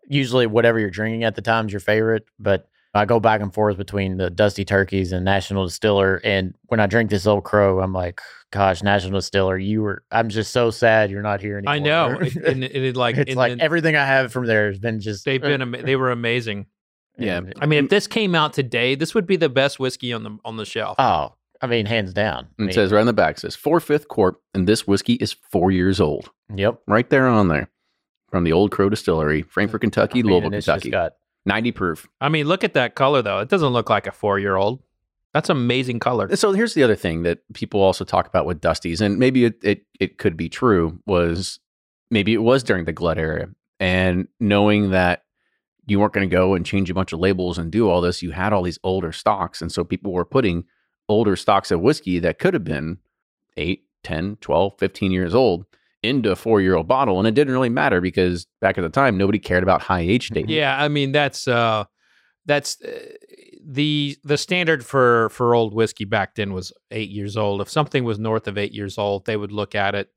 [0.08, 2.26] usually whatever you're drinking at the time is your favorite.
[2.40, 6.80] But I go back and forth between the Dusty Turkeys and National Distiller, and when
[6.80, 8.22] I drink this Old Crow, I'm like,
[8.52, 10.04] gosh, National Distiller, you were.
[10.12, 11.74] I'm just so sad you're not here anymore.
[11.74, 12.20] I know.
[12.20, 15.00] It, and it, it like it's like then everything I have from there has been
[15.00, 15.26] just.
[15.26, 16.66] they've been ama- they were amazing.
[17.18, 17.38] Yeah.
[17.38, 20.24] and- I mean, if this came out today, this would be the best whiskey on
[20.24, 20.96] the on the shelf.
[21.00, 22.48] oh, I mean, hands down.
[22.60, 25.14] I it says right on the back, it says four fifth corp, and this whiskey
[25.14, 26.30] is four years old.
[26.56, 26.80] Yep.
[26.88, 27.70] Right there on there.
[28.30, 30.92] From the Old Crow Distillery, Frankfort, Kentucky, I mean, Louisville, and it's just Kentucky.
[30.92, 31.14] got
[31.48, 32.08] 90 proof.
[32.22, 33.40] I mean, look at that color though.
[33.40, 34.84] It doesn't look like a four year old.
[35.34, 36.36] That's amazing color.
[36.36, 39.60] So here's the other thing that people also talk about with Dusties, and maybe it,
[39.64, 41.60] it, it could be true, was
[42.10, 43.48] maybe it was during the glut era.
[43.80, 45.24] And knowing that
[45.86, 48.24] you weren't going to go and change a bunch of labels and do all this,
[48.24, 49.62] you had all these older stocks.
[49.62, 50.66] And so people were putting
[51.08, 52.98] older stocks of whiskey that could have been
[53.58, 55.66] 8, 10, 12, 15 years old
[56.04, 57.20] into a four year old bottle.
[57.20, 60.30] And it didn't really matter because back at the time, nobody cared about high age
[60.30, 60.50] date.
[60.50, 61.86] Yeah, I mean that's uh
[62.46, 63.00] that's uh,
[63.66, 67.62] the the standard for for old whiskey back then was 8 years old.
[67.62, 70.10] If something was north of 8 years old, they would look at it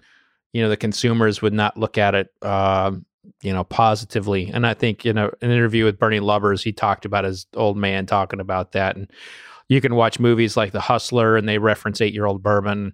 [0.53, 3.05] you know the consumers would not look at it um
[3.43, 4.51] you know positively.
[4.53, 7.77] And I think you know an interview with Bernie Lubbers, he talked about his old
[7.77, 9.11] man talking about that and
[9.69, 12.93] you can watch movies like The Hustler and they reference 8-year-old bourbon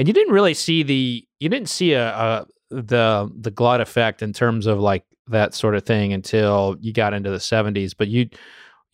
[0.00, 4.22] and you didn't really see the you didn't see a, a the the glut effect
[4.22, 8.08] in terms of like that sort of thing until you got into the 70s but
[8.08, 8.28] you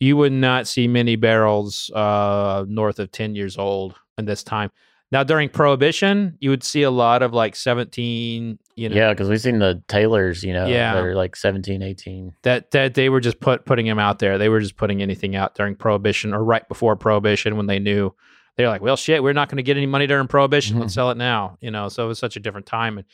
[0.01, 4.69] you would not see many barrels uh north of 10 years old in this time
[5.13, 9.29] now during prohibition you would see a lot of like 17 you know yeah, because
[9.29, 10.93] we've seen the Taylors you know, Yeah.
[10.95, 12.33] that are like 17, 18.
[12.43, 15.35] that that they were just put putting him out there they were just putting anything
[15.37, 18.13] out during prohibition or right before prohibition when they knew
[18.57, 20.79] they're like well shit we're not going to get any money during prohibition.
[20.79, 23.07] Let's sell it now you know so it was such a different time and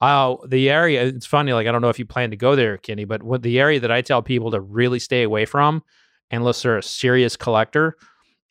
[0.00, 2.76] uh, the area it's funny like i don't know if you plan to go there
[2.76, 5.82] kenny but what the area that i tell people to really stay away from
[6.30, 7.96] unless they're a serious collector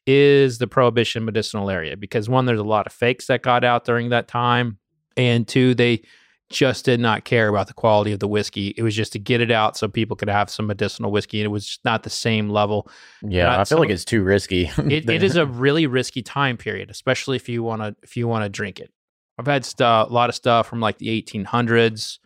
[0.07, 3.85] is the prohibition medicinal area because one there's a lot of fakes that got out
[3.85, 4.77] during that time
[5.17, 6.01] and two they
[6.49, 8.73] just did not care about the quality of the whiskey.
[8.77, 11.45] It was just to get it out so people could have some medicinal whiskey, and
[11.45, 12.87] it was just not the same level.
[13.23, 14.69] Yeah, Not I feel some- like it's too risky.
[14.77, 18.27] It, it is a really risky time period, especially if you want to if you
[18.27, 18.91] want to drink it.
[19.37, 22.19] I've had stuff, a lot of stuff from like the 1800s.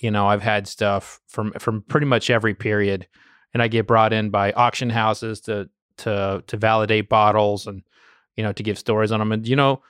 [0.00, 3.06] You know, I've had stuff from from pretty much every period,
[3.54, 7.82] and I get brought in by auction houses to to to validate bottles and
[8.36, 9.30] you know to give stories on them.
[9.30, 9.82] And you know,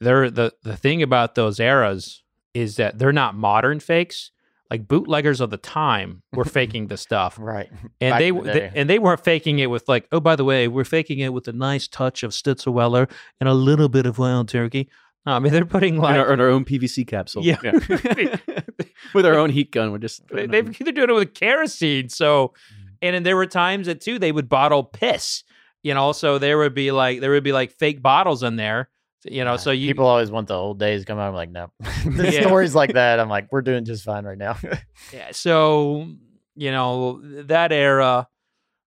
[0.00, 2.22] they're the the thing about those eras
[2.56, 4.30] is that they're not modern fakes.
[4.70, 7.68] Like bootleggers of the time were faking the stuff right.
[8.00, 10.44] and Back they, the they and they weren't faking it with like, oh, by the
[10.44, 14.18] way, we're faking it with a nice touch of Stitzelweller and a little bit of
[14.18, 14.88] wild turkey.
[15.24, 17.44] No, I mean they're putting in, like our, in our own PVC capsule.
[17.44, 17.60] Yeah.
[19.14, 22.08] With our own heat gun, we're just they, they're doing it with kerosene.
[22.08, 22.96] So, mm.
[23.02, 25.44] and then there were times that too they would bottle piss.
[25.82, 28.88] You know, so there would be like there would be like fake bottles in there.
[29.30, 31.28] You know, so you people always want the old days come out.
[31.28, 31.70] I'm like, no,
[32.06, 32.42] the Yeah.
[32.42, 33.18] stories like that.
[33.20, 34.56] I'm like, we're doing just fine right now.
[35.12, 36.08] Yeah, so
[36.54, 38.26] you know that era,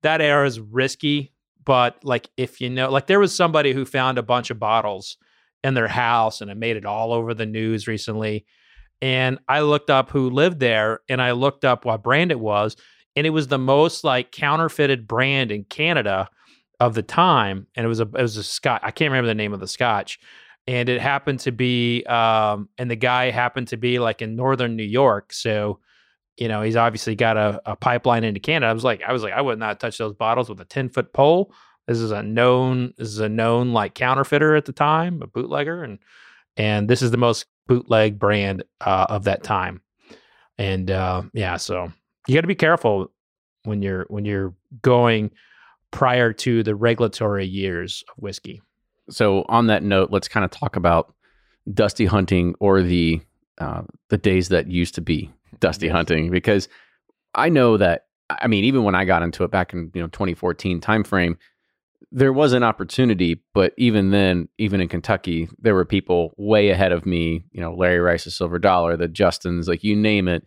[0.04, 1.34] that era is risky.
[1.65, 5.17] But like, if you know, like, there was somebody who found a bunch of bottles
[5.63, 8.46] in their house, and it made it all over the news recently.
[9.02, 12.76] And I looked up who lived there, and I looked up what brand it was,
[13.15, 16.30] and it was the most like counterfeited brand in Canada
[16.80, 18.82] of the time, and it was a it was a Scotch.
[18.84, 20.20] I can't remember the name of the Scotch,
[20.68, 24.76] and it happened to be, um, and the guy happened to be like in northern
[24.76, 25.80] New York, so
[26.38, 28.70] you know he's obviously got a, a pipeline into Canada.
[28.70, 30.90] I was like, I was like, I would not touch those bottles with a ten
[30.90, 31.54] foot pole.
[31.88, 35.84] This is a known, this is a known like counterfeiter at the time, a bootlegger,
[35.84, 36.00] and
[36.58, 39.82] and this is the most bootleg brand uh, of that time.
[40.58, 41.92] And uh, yeah, so
[42.28, 43.12] you got to be careful
[43.64, 45.32] when you're when you're going
[45.93, 48.62] prior to the regulatory years of whiskey.
[49.10, 51.13] So on that note, let's kind of talk about
[51.73, 53.21] dusty hunting or the
[53.60, 55.93] uh, the days that used to be dusty Yes.
[55.93, 56.67] hunting because
[57.36, 60.08] I know that I mean even when I got into it back in you know
[60.08, 61.38] 2014 timeframe
[62.12, 66.91] there was an opportunity but even then even in Kentucky there were people way ahead
[66.91, 70.43] of me you know Larry Rice's Silver Dollar the Justins like you name it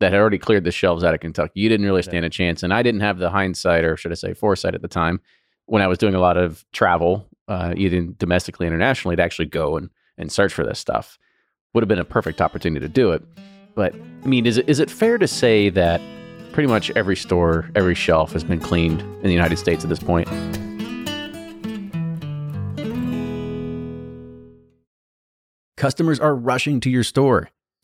[0.00, 2.62] that had already cleared the shelves out of Kentucky you didn't really stand a chance
[2.62, 5.20] and I didn't have the hindsight or should I say foresight at the time
[5.66, 9.76] when I was doing a lot of travel, uh, either domestically, internationally, to actually go
[9.76, 11.18] and, and search for this stuff,
[11.74, 13.22] would have been a perfect opportunity to do it.
[13.74, 16.00] But I mean, is it is it fair to say that
[16.52, 19.98] pretty much every store, every shelf has been cleaned in the United States at this
[19.98, 20.28] point?
[25.76, 27.50] Customers are rushing to your store.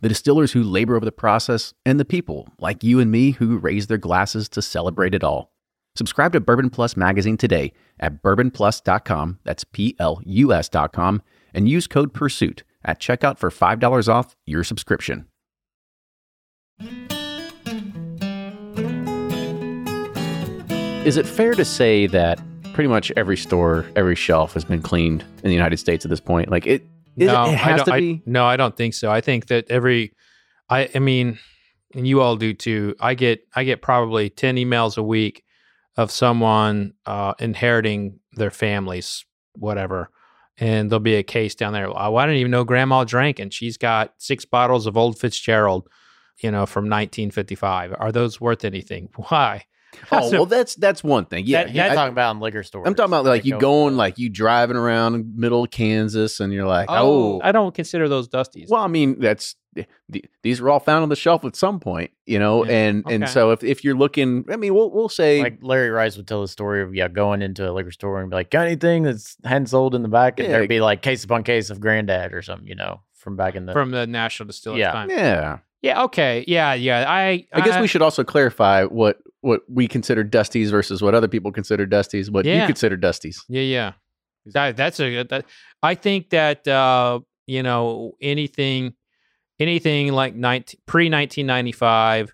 [0.00, 3.58] the distillers who labor over the process, and the people like you and me who
[3.58, 5.52] raise their glasses to celebrate it all.
[5.96, 11.86] Subscribe to Bourbon Plus magazine today at bourbonplus.com, that's P L U S.com, and use
[11.86, 15.26] code PURSUIT at checkout for $5 off your subscription.
[21.04, 22.38] Is it fair to say that
[22.74, 26.20] pretty much every store, every shelf has been cleaned in the United States at this
[26.20, 26.50] point?
[26.50, 26.86] Like it,
[27.26, 29.10] no, it, it I has don't, to I- no, I don't think so.
[29.10, 30.12] I think that every,
[30.68, 31.38] I, I mean,
[31.94, 32.94] and you all do too.
[33.00, 35.42] I get, I get probably ten emails a week
[35.96, 40.10] of someone uh, inheriting their families, whatever,
[40.58, 41.88] and there'll be a case down there.
[41.88, 45.88] Oh, I didn't even know Grandma drank, and she's got six bottles of Old Fitzgerald,
[46.42, 47.94] you know, from 1955.
[47.98, 49.08] Are those worth anything?
[49.28, 49.64] Why?
[50.12, 51.44] Oh well, that's that's one thing.
[51.46, 52.84] Yeah, He's I, talking about in liquor stores.
[52.86, 56.52] I'm talking about like you go- going like you driving around middle of Kansas and
[56.52, 58.68] you're like, oh, oh, I don't consider those dusties.
[58.68, 59.56] well, I mean that's
[60.08, 63.04] the, these were all found on the shelf at some point, you know, Yeah, and
[63.10, 66.26] and so if if you're looking, I mean, we'll we'll say like Larry Rice would
[66.26, 69.02] tell the story of yeah going into a liquor store and be like, got anything
[69.04, 70.52] that's hadn't sold in the back, and Yeah.
[70.56, 73.66] there'd be like case upon case of Granddad or something, you know, from back in
[73.66, 74.92] the from the National Distillers Yeah.
[74.92, 75.10] time.
[75.10, 75.58] yeah.
[75.80, 76.02] Yeah.
[76.04, 76.44] Okay.
[76.48, 76.74] Yeah.
[76.74, 77.04] Yeah.
[77.06, 77.46] I.
[77.52, 81.52] I guess we should also clarify what what we consider dusties versus what other people
[81.52, 83.38] consider dusties, what you consider dusties.
[83.48, 83.62] Yeah.
[83.62, 83.92] Yeah.
[84.46, 85.24] That, that's a.
[85.24, 85.44] That,
[85.82, 88.94] I think that uh, you know anything,
[89.58, 92.32] anything like 19, pre nineteen ninety five,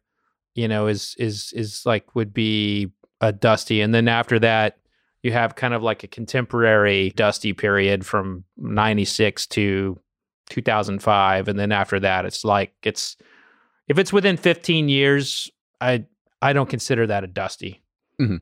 [0.55, 4.79] you know, is is is like would be a dusty, and then after that.
[5.23, 9.99] You have kind of like a contemporary dusty period from 96 to
[10.51, 13.17] 2005 and then after that it's like it's
[13.89, 15.51] if it's within 15 years
[15.81, 16.05] i
[16.45, 17.83] i don't consider that a dusty
[18.21, 18.41] Mhm.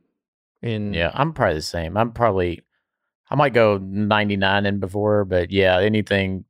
[0.60, 1.10] in yeah.
[1.14, 1.96] I'm probably the same.
[1.96, 2.60] I'm probably
[3.30, 6.44] I might go 99 and before, but yeah, anything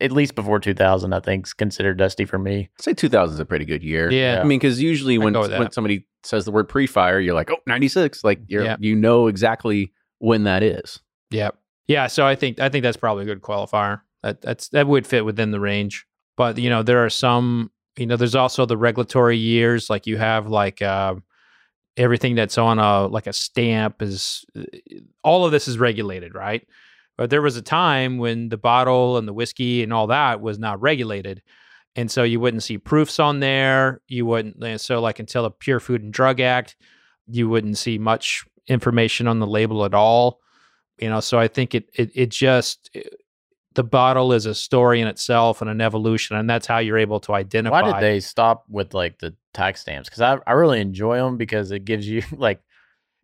[0.00, 2.68] at least before 2000, I think, is considered dusty for me.
[2.78, 4.10] I'd say 2000 is a pretty good year.
[4.10, 7.58] yeah, I mean, because usually when when somebody says the word pre-fire, you're like, oh,
[7.68, 8.24] 96.
[8.24, 8.76] Like you're Yeah.
[8.80, 11.00] you know exactly when that is.
[11.30, 11.50] yeah
[11.86, 15.06] yeah so i think i think that's probably a good qualifier that that's that would
[15.06, 18.76] fit within the range but you know there are some you know there's also the
[18.76, 21.14] regulatory years like you have like uh
[21.96, 24.44] everything that's on a like a stamp is
[25.22, 26.66] all of this is regulated right?
[27.16, 30.58] But there was a time when the bottle and the whiskey and all that was
[30.58, 31.42] not regulated
[31.96, 35.80] and so you wouldn't see proofs on there you wouldn't so like until the pure
[35.80, 36.76] food and drug act
[37.28, 40.40] you wouldn't see much information on the label at all
[40.98, 42.90] you know so i think it it, it just
[43.74, 47.20] the bottle is a story in itself and an evolution and that's how you're able
[47.20, 50.08] to identify Why did they stop with like the tax stamps?
[50.08, 52.60] Because I, I really enjoy them because it gives you like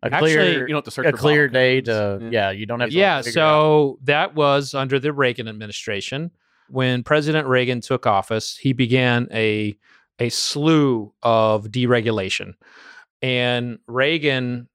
[0.03, 2.51] a Actually, clear You don't have to search a clear bottle day to yeah.
[2.51, 6.31] you don't have to yeah figure out- so that was under the reagan administration
[6.69, 9.77] when president reagan took office he began a
[10.19, 12.53] a slew of deregulation
[13.21, 14.67] and reagan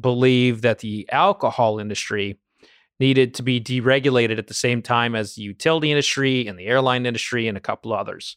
[0.00, 2.38] believed that the alcohol industry
[3.00, 7.06] needed to be deregulated at the same time as the utility industry and the airline
[7.06, 8.36] industry and a couple others.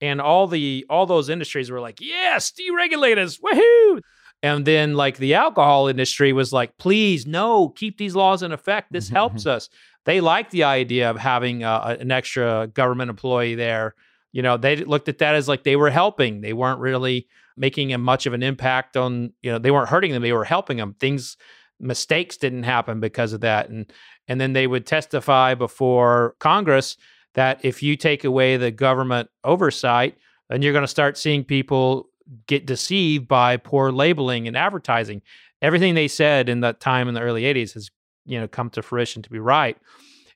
[0.00, 4.00] And all the all those industries were like yes deregulate us woohoo!
[4.42, 8.92] And then like the alcohol industry was like please no keep these laws in effect.
[8.92, 9.70] This helps us.
[10.04, 13.94] They liked the idea of having uh, an extra government employee there.
[14.32, 16.42] You know they looked at that as like they were helping.
[16.42, 17.26] They weren't really
[17.56, 20.44] making a much of an impact on you know they weren't hurting them they were
[20.44, 20.94] helping them.
[21.00, 21.38] Things
[21.78, 23.92] mistakes didn't happen because of that and
[24.28, 26.96] and then they would testify before congress
[27.34, 30.16] that if you take away the government oversight
[30.48, 32.08] then you're going to start seeing people
[32.46, 35.22] get deceived by poor labeling and advertising.
[35.62, 37.90] Everything they said in that time in the early 80s has
[38.24, 39.76] you know come to fruition to be right.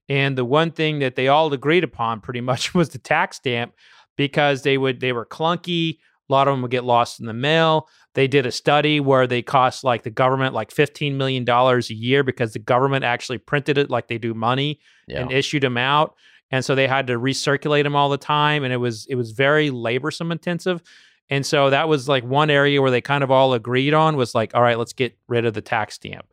[0.08, 3.74] And the one thing that they all agreed upon pretty much was the tax stamp
[4.16, 7.32] because they would they were clunky a lot of them would get lost in the
[7.32, 11.90] mail they did a study where they cost like the government like 15 million dollars
[11.90, 15.20] a year because the government actually printed it like they do money yeah.
[15.20, 16.14] and issued them out
[16.50, 19.32] and so they had to recirculate them all the time and it was it was
[19.32, 20.82] very laborsome intensive
[21.28, 24.34] and so that was like one area where they kind of all agreed on was
[24.34, 26.26] like all right let's get rid of the tax stamp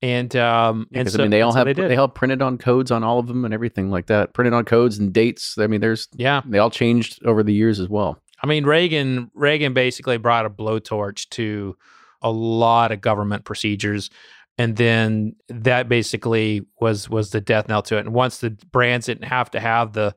[0.00, 2.90] and um and so, I mean, they all have they they, all printed on codes
[2.90, 4.32] on all of them and everything like that.
[4.32, 5.58] Printed on codes and dates.
[5.58, 8.22] I mean, there's yeah they all changed over the years as well.
[8.42, 11.76] I mean, Reagan Reagan basically brought a blowtorch to
[12.22, 14.10] a lot of government procedures,
[14.56, 18.00] and then that basically was was the death knell to it.
[18.06, 20.14] And once the brands didn't have to have the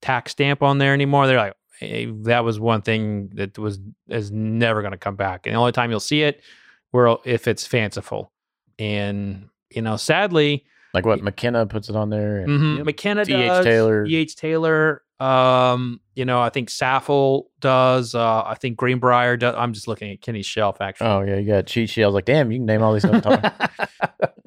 [0.00, 4.30] tax stamp on there anymore, they're like, hey, that was one thing that was is
[4.30, 5.46] never going to come back.
[5.46, 6.42] And the only time you'll see it,
[6.90, 8.32] where if it's fanciful,
[8.78, 10.64] and you know, sadly,
[10.94, 12.38] like what McKenna puts it on there.
[12.38, 12.76] And, Mhm.
[12.78, 12.86] Yep.
[12.86, 13.64] McKenna does.
[13.64, 14.04] Taylor.
[14.04, 14.36] E.H.
[14.36, 15.02] Taylor.
[15.22, 18.14] Um, you know, I think Saffell does.
[18.14, 19.54] Uh, I think Greenbrier does.
[19.56, 21.06] I'm just looking at Kenny's shelf actually.
[21.06, 22.02] Oh yeah, you got cheat sheet.
[22.02, 23.24] I was like, damn, you can name all these stuff.
[23.24, 24.30] I'm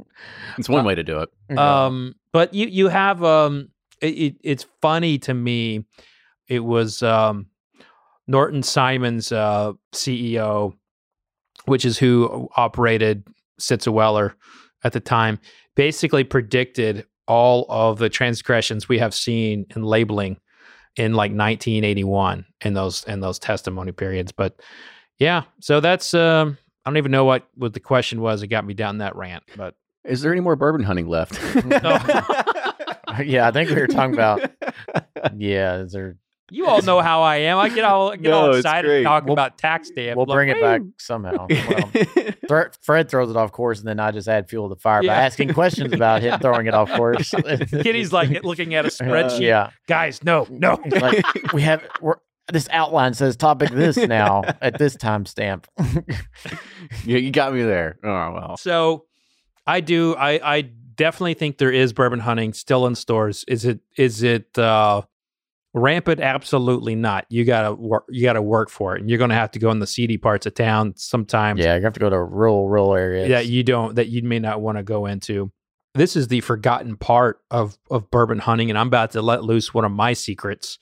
[0.58, 1.58] It's one way to do it.
[1.58, 3.70] Um, but you you have um,
[4.02, 5.86] it, it, it's funny to me.
[6.50, 7.48] It was um,
[8.28, 10.74] Norton Simon's uh, CEO,
[11.66, 13.26] which is who operated
[13.60, 14.36] Stitzel-Weller
[14.84, 15.40] at the time,
[15.76, 20.38] basically predicted all of the transgressions we have seen in labeling
[20.96, 24.32] in like 1981 in those in those testimony periods.
[24.32, 24.60] But
[25.20, 28.44] yeah, so that's um, I don't even know what what the question was.
[28.44, 31.34] It got me down that rant, but Is there any more bourbon hunting left?
[33.24, 34.52] yeah, I think we were talking about.
[35.38, 36.18] Yeah, is there?
[36.56, 37.58] You all know how I am.
[37.58, 39.04] I get all get No, all excited great.
[39.04, 40.14] talking We'll- about tax day.
[40.14, 41.48] We'll Like, bring it back somehow.
[42.48, 45.02] Well, Fred throws it off course, and then I just add fuel to the fire
[45.02, 47.32] by asking questions about him throwing it off course.
[47.72, 49.40] Kitty's like looking at a spreadsheet.
[49.42, 50.80] yeah, Guys, no, no.
[50.84, 52.16] He's like we have we're,
[52.54, 55.66] this outline says topic this now at this timestamp.
[57.04, 57.98] you, you got me there.
[58.04, 58.58] Oh well.
[58.58, 59.06] So
[59.66, 63.44] I do I I definitely think there is bourbon hunting still in stores.
[63.48, 65.02] Is it is it uh
[65.76, 66.22] rampant?
[66.22, 67.26] Absolutely not.
[67.30, 69.02] You gotta work you gotta work for it.
[69.02, 71.84] And you're gonna have to go in the seedy parts of town sometimes yeah, you
[71.84, 73.30] have to go to rural rural areas.
[73.30, 75.52] that you don't that you may not want to go into.
[75.94, 79.74] This is the forgotten part of of bourbon hunting, and I'm about to let loose
[79.74, 80.80] one of my secrets,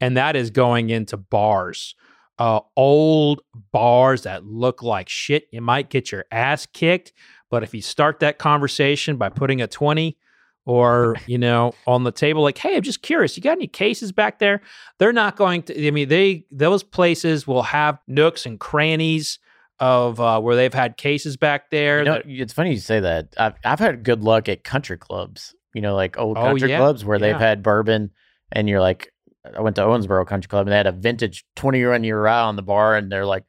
[0.00, 1.94] and that is going into bars.
[2.36, 5.46] Uh, old bars that look like shit.
[5.52, 7.12] You might get your ass kicked,
[7.48, 10.18] but if you start that conversation by putting a 20
[10.66, 14.12] or, you know, on the table, like, hey, I'm just curious, you got any cases
[14.12, 14.60] back there?
[14.98, 19.38] They're not going to, I mean, they, those places will have nooks and crannies
[19.80, 21.98] of uh, where they've had cases back there.
[21.98, 23.34] You know, it's funny you say that.
[23.36, 25.54] I've I've had good luck at country clubs.
[25.74, 26.78] You know, like old Oh, country yeah.
[26.78, 28.10] clubs where they've had bourbon,
[28.52, 29.12] and you're like,
[29.44, 32.42] I went to Owensboro Country Club and they had a vintage 20 one year rye
[32.42, 33.42] on the bar, and they're like,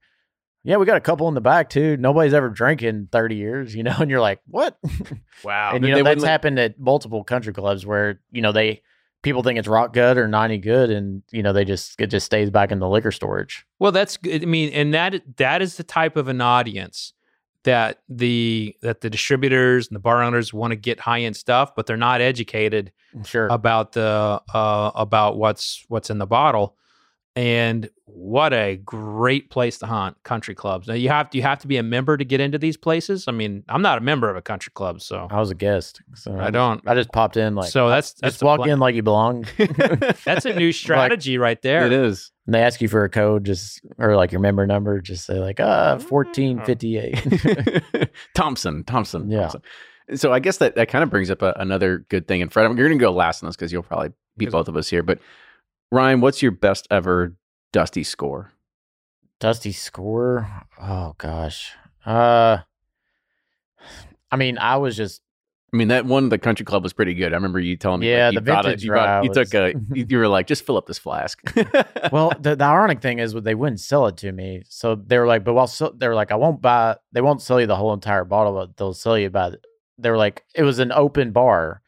[0.65, 1.95] yeah, we got a couple in the back too.
[1.97, 4.77] Nobody's ever drank in 30 years, you know, and you're like, what?
[5.43, 5.71] wow.
[5.75, 8.81] and you know that's happened at multiple country clubs where you know they
[9.21, 12.25] people think it's rock good or 90 good, and you know they just it just
[12.25, 13.65] stays back in the liquor storage.
[13.79, 14.41] Well, that's good.
[14.43, 17.13] I mean, and that that is the type of an audience
[17.63, 21.75] that the that the distributors and the bar owners want to get high end stuff,
[21.75, 22.91] but they're not educated
[23.23, 23.47] Sure.
[23.47, 26.75] about the uh, about what's what's in the bottle.
[27.35, 30.87] And what a great place to hunt country clubs.
[30.87, 33.25] Now you have to you have to be a member to get into these places.
[33.27, 36.01] I mean, I'm not a member of a country club, so I was a guest,
[36.13, 36.81] so I don't.
[36.87, 39.45] I just popped in like so that's that's just walk pla- in like you belong.
[40.23, 41.85] That's a new strategy right there.
[41.85, 42.31] It is.
[42.45, 45.37] and they ask you for a code, just or like your member number, just say
[45.39, 47.21] like uh fourteen fifty eight.
[48.33, 49.29] Thompson, Thompson.
[49.29, 49.41] Yeah.
[49.41, 49.61] Thompson.
[50.15, 52.41] So I guess that, that kind of brings up a, another good thing.
[52.41, 54.67] And Fred, I'm, you're going to go last on this because you'll probably beat both
[54.67, 55.01] of us here.
[55.01, 55.17] But
[55.95, 57.37] Ryan, what's your best ever
[57.71, 58.51] Dusty score?
[59.39, 60.45] Dusty score.
[60.81, 61.71] Oh gosh.
[62.05, 62.57] Uh,
[64.29, 65.21] I mean, I was just
[65.73, 67.31] I mean, that one, the country club was pretty good.
[67.31, 68.93] I remember you telling me, Yeah, like, you the vintage you,
[69.23, 71.41] you took a, you, you were like, just fill up this flask.
[72.11, 72.31] well.
[72.41, 75.43] The, the ironic thing is, they wouldn't sell it to me, so they were like,
[75.45, 76.97] "But while so, they were like, I won't buy.
[77.13, 79.51] They won't sell you the whole entire bottle, but they'll sell you by."
[79.97, 81.81] They were like, it was an open bar,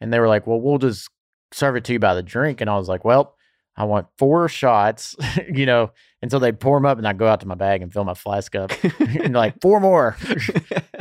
[0.00, 1.10] and they were like, "Well, we'll just
[1.52, 3.36] serve it to you by the drink," and I was like, "Well."
[3.76, 5.16] I want four shots,
[5.52, 7.92] you know, until they pour them up, and I go out to my bag and
[7.92, 8.70] fill my flask up,
[9.00, 10.16] and like four more,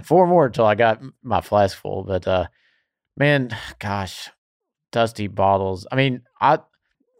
[0.03, 2.03] four more until I got my flask full.
[2.03, 2.47] But uh
[3.17, 4.29] man, gosh,
[4.91, 5.85] dusty bottles.
[5.91, 6.59] I mean, I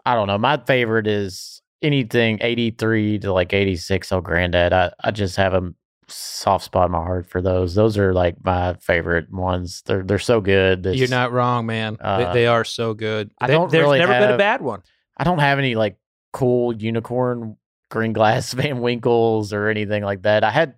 [0.05, 0.37] I don't know.
[0.37, 4.71] My favorite is anything 83 to like 86 oh granddad.
[4.73, 5.73] I, I just have a
[6.07, 7.73] soft spot in my heart for those.
[7.75, 9.81] Those are like my favorite ones.
[9.85, 10.85] They're they're so good.
[10.85, 11.97] You're not wrong, man.
[11.99, 13.31] They- Uh, they, are so good.
[13.39, 14.81] I They- don't there's really never been a bad one.
[15.21, 15.97] I don't have any like
[16.33, 17.55] cool unicorn
[17.91, 20.43] green glass Van Winkles or anything like that.
[20.43, 20.73] I had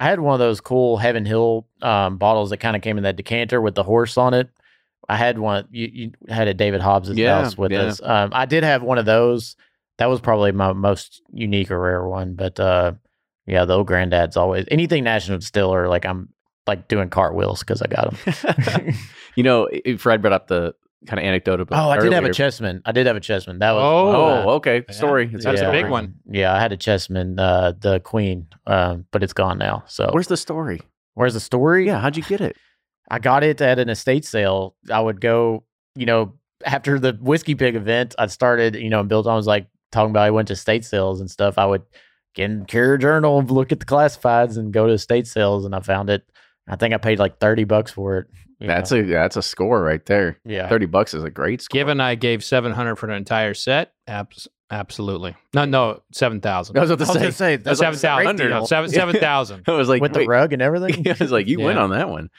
[0.00, 3.04] I had one of those cool Heaven Hill um, bottles that kind of came in
[3.04, 4.48] that decanter with the horse on it.
[5.08, 5.68] I had one.
[5.70, 7.82] You, you had a David Hobbs' Yeah, house with yeah.
[7.82, 8.02] us.
[8.02, 9.54] Um, I did have one of those.
[9.98, 12.34] That was probably my most unique or rare one.
[12.34, 12.94] But uh,
[13.46, 15.88] yeah, the old granddad's always anything National Distiller.
[15.88, 16.30] Like I'm
[16.66, 18.94] like doing cartwheels because I got them.
[19.36, 19.68] you know,
[19.98, 20.74] Fred brought up the
[21.06, 21.86] kind of anecdote about.
[21.86, 22.28] oh, I did have a.
[22.30, 22.80] Chessman.
[22.84, 23.58] I did have a Chessman.
[23.60, 24.84] That was Oh, one of my- Oh, okay.
[24.88, 24.94] Yeah.
[24.94, 25.30] Story.
[25.32, 26.14] It's That's a big one.
[26.30, 29.84] Yeah, I had a Chessman, uh, the Queen, um, but it's gone now.
[29.86, 30.80] So Where's the story?
[31.14, 31.86] where's the story?
[31.86, 32.56] Yeah, how'd you get it?
[33.10, 34.74] I got it at an estate sale.
[34.90, 36.34] I would go, you know,
[36.64, 40.10] after the whiskey pig event, I started, you know, and Bill Tom was like talking
[40.10, 41.58] about I went to estate sales and stuff.
[41.58, 41.82] I would
[42.34, 45.80] get in Courier Journal, look at the classifieds, and go to estate sales, and I
[45.80, 46.24] found it.
[46.66, 48.26] I think I paid like thirty bucks for it.
[48.60, 48.98] You That's know.
[48.98, 50.38] a that's a score right there.
[50.44, 50.68] yeah.
[50.68, 51.78] Thirty bucks is a great score.
[51.78, 55.34] Given I gave 700 for an entire set, abs- absolutely.
[55.54, 56.76] No, no, 7,000.
[56.76, 57.18] I was about to say.
[57.20, 58.36] gonna say That's that's like 7,000.
[58.36, 58.48] deal.
[58.60, 59.64] No, seven- 7,000.
[59.68, 61.06] I was like, with the rug and everything.
[61.08, 61.82] I was like, you win Yeah.
[61.82, 62.30] on that one.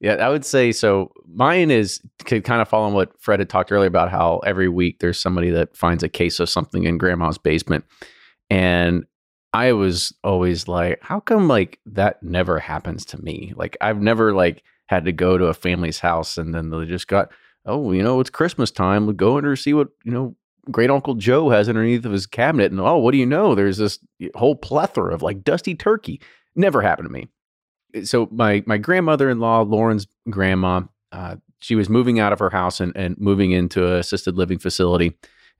[0.00, 1.10] Yeah, I would say so.
[1.26, 4.68] Mine is could kind of follow on what Fred had talked earlier about how every
[4.68, 7.84] week there's somebody that finds a case of something in grandma's basement.
[8.48, 9.06] And
[9.52, 13.52] I was always like, how come like that never happens to me?
[13.56, 17.08] Like I've never like had to go to a family's house and then they just
[17.08, 17.30] got,
[17.64, 19.06] oh, you know, it's Christmas time.
[19.06, 20.36] We go in see what, you know,
[20.70, 22.72] great uncle Joe has underneath of his cabinet.
[22.72, 23.54] And oh, what do you know?
[23.54, 23.98] There's this
[24.34, 26.20] whole plethora of like dusty turkey.
[26.54, 27.28] Never happened to me
[28.04, 32.94] so my my grandmother-in-law lauren's grandma uh, she was moving out of her house and,
[32.94, 35.16] and moving into a assisted living facility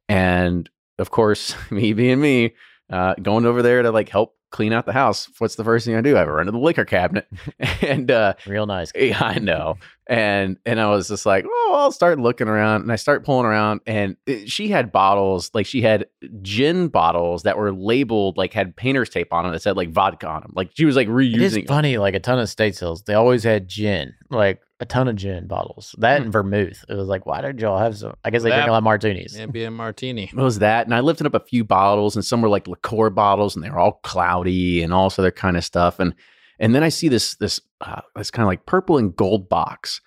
[0.09, 0.69] and
[0.99, 2.55] of course, me being me,
[2.91, 5.29] uh, going over there to like help clean out the house.
[5.39, 6.17] What's the first thing I do?
[6.17, 7.27] I run to the liquor cabinet,
[7.83, 8.91] and uh, Real nice.
[8.95, 9.77] yeah, I know.
[10.07, 13.45] And and I was just like, oh, I'll start looking around, and I start pulling
[13.47, 16.07] around, and it- she had bottles, like she had
[16.43, 20.27] gin bottles that were labeled, like had painter's tape on them that said like vodka
[20.27, 20.53] on them.
[20.55, 21.35] Like she was like reusing.
[21.35, 23.03] It is funny, like a ton of state sales.
[23.03, 25.95] They always had gin, like a ton of gin bottles.
[25.99, 26.85] That and vermouth.
[26.89, 28.15] It was like, why did y'all have some?
[28.25, 29.37] I guess they drink a lot of martinis.
[29.37, 30.25] Maybe a martini.
[30.25, 33.11] It was that, and I lifted up a few bottles, and some were like liqueur
[33.11, 35.99] bottles, and they were all cloudy and all this other kind of stuff.
[35.99, 36.15] And
[36.61, 40.01] and then I see this this uh, this kind of like purple and gold box,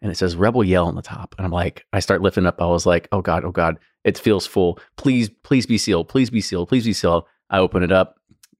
[0.00, 1.34] and it says Rebel Yell on the top.
[1.36, 2.60] And I'm like, I start lifting up.
[2.62, 4.78] I was like, oh god, oh god, it feels full.
[4.96, 6.08] Please, please be sealed.
[6.08, 6.68] Please be sealed.
[6.68, 7.24] Please be sealed.
[7.50, 8.16] I open it up,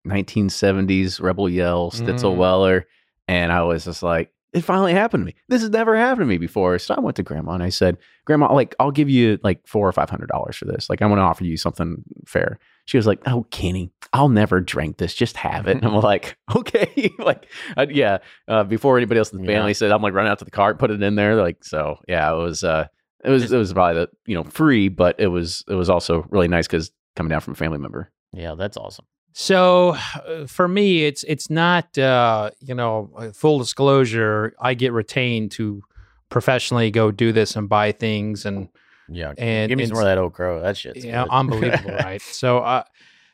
[0.06, 2.36] 1970s Rebel Yell Stitzel Mm.
[2.36, 2.86] Weller,
[3.28, 5.34] and I was just like, it finally happened to me.
[5.48, 6.78] This has never happened to me before.
[6.78, 7.96] So I went to Grandma and I said,
[8.26, 10.90] Grandma, like I'll give you like four or five hundred dollars for this.
[10.90, 12.58] Like I want to offer you something fair.
[12.84, 15.14] She was like, "Oh, Kenny, I'll never drink this.
[15.14, 17.46] Just have it." And I'm like, "Okay." like,
[17.76, 18.18] uh, yeah.
[18.48, 19.58] Uh, before anybody else in the Yeah.
[19.58, 21.36] family said, I'm like running out to the cart, put it in there.
[21.36, 22.64] Like, so yeah, it was.
[22.64, 22.86] uh
[23.24, 23.52] It was.
[23.52, 25.64] It was probably the you know free, but it was.
[25.68, 28.10] It was also really nice because coming down from a family member.
[28.32, 29.04] Yeah, that's awesome.
[29.32, 34.54] So uh, for me, it's it's not uh, you know uh, full disclosure.
[34.60, 35.82] I get retained to
[36.28, 38.68] professionally go do this and buy things and
[39.08, 39.32] Yeah.
[39.38, 40.60] and Give me some more of that old crow.
[40.60, 41.30] That shit's yeah, good.
[41.30, 42.22] unbelievable, right?
[42.42, 42.84] So, uh,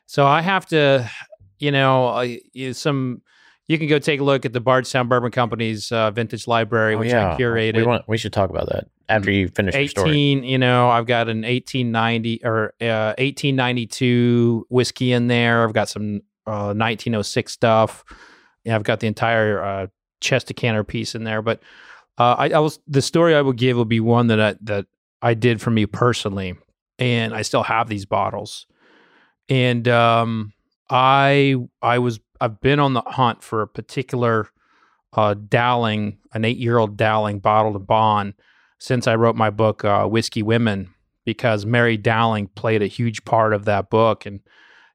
[0.07, 1.09] so I have to,
[1.59, 3.23] you know, uh, some.
[3.69, 6.99] You can go take a look at the Bardstown Bourbon Company's uh, vintage library, Oh,
[6.99, 7.35] which yeah.
[7.35, 7.77] I curated.
[7.77, 10.11] We, want, we should talk about that after you finish your story.
[10.11, 15.89] 18 you know i've got an 1890 or uh, 1892 whiskey in there i've got
[15.89, 18.05] some uh, 1906 stuff
[18.65, 19.87] yeah, i've got the entire uh,
[20.21, 21.63] chest decanter piece in there but
[22.19, 24.87] uh, I, I was the story i would give will be one that I, that
[25.23, 26.55] i did for me personally
[26.99, 28.67] and i still have these bottles
[29.49, 30.53] and um,
[30.91, 34.49] i i was i've been on the hunt for a particular
[35.15, 38.35] uh, dowling an eight year old dowling bottled and bond
[38.79, 43.53] since I wrote my book, uh, Whiskey Women, because Mary Dowling played a huge part
[43.53, 44.25] of that book.
[44.25, 44.41] And,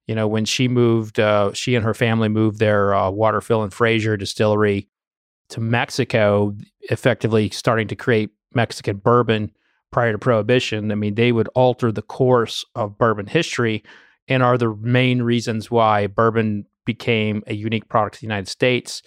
[0.08, 3.74] you know, when she moved, uh, she and her family moved their uh, Waterfill and
[3.74, 4.90] Frazier distillery
[5.50, 9.52] to Mexico, effectively starting to create Mexican bourbon
[9.92, 10.92] prior to Prohibition.
[10.92, 13.84] I mean, they would alter the course of bourbon history
[14.28, 19.02] and are the main reasons why bourbon became a unique product to the United States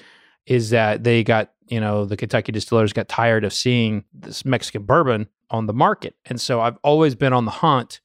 [0.46, 4.84] is that they got, you know, the Kentucky distillers got tired of seeing this Mexican
[4.84, 6.14] bourbon on the market.
[6.24, 8.00] And so I've always been on the hunt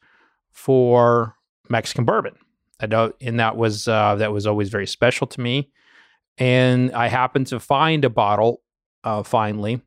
[0.52, 1.36] for
[1.70, 2.36] Mexican bourbon.
[2.80, 5.70] I know, and that was uh, that was always very special to me.
[6.38, 8.62] And I happened to find a bottle
[9.04, 9.82] uh, finally,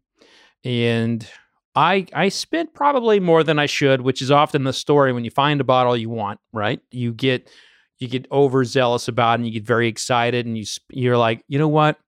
[0.63, 1.27] and
[1.75, 5.31] I I spent probably more than I should, which is often the story when you
[5.31, 6.39] find a bottle you want.
[6.53, 7.51] Right, you get
[7.99, 11.59] you get overzealous about it, and you get very excited, and you you're like, you
[11.59, 11.99] know what,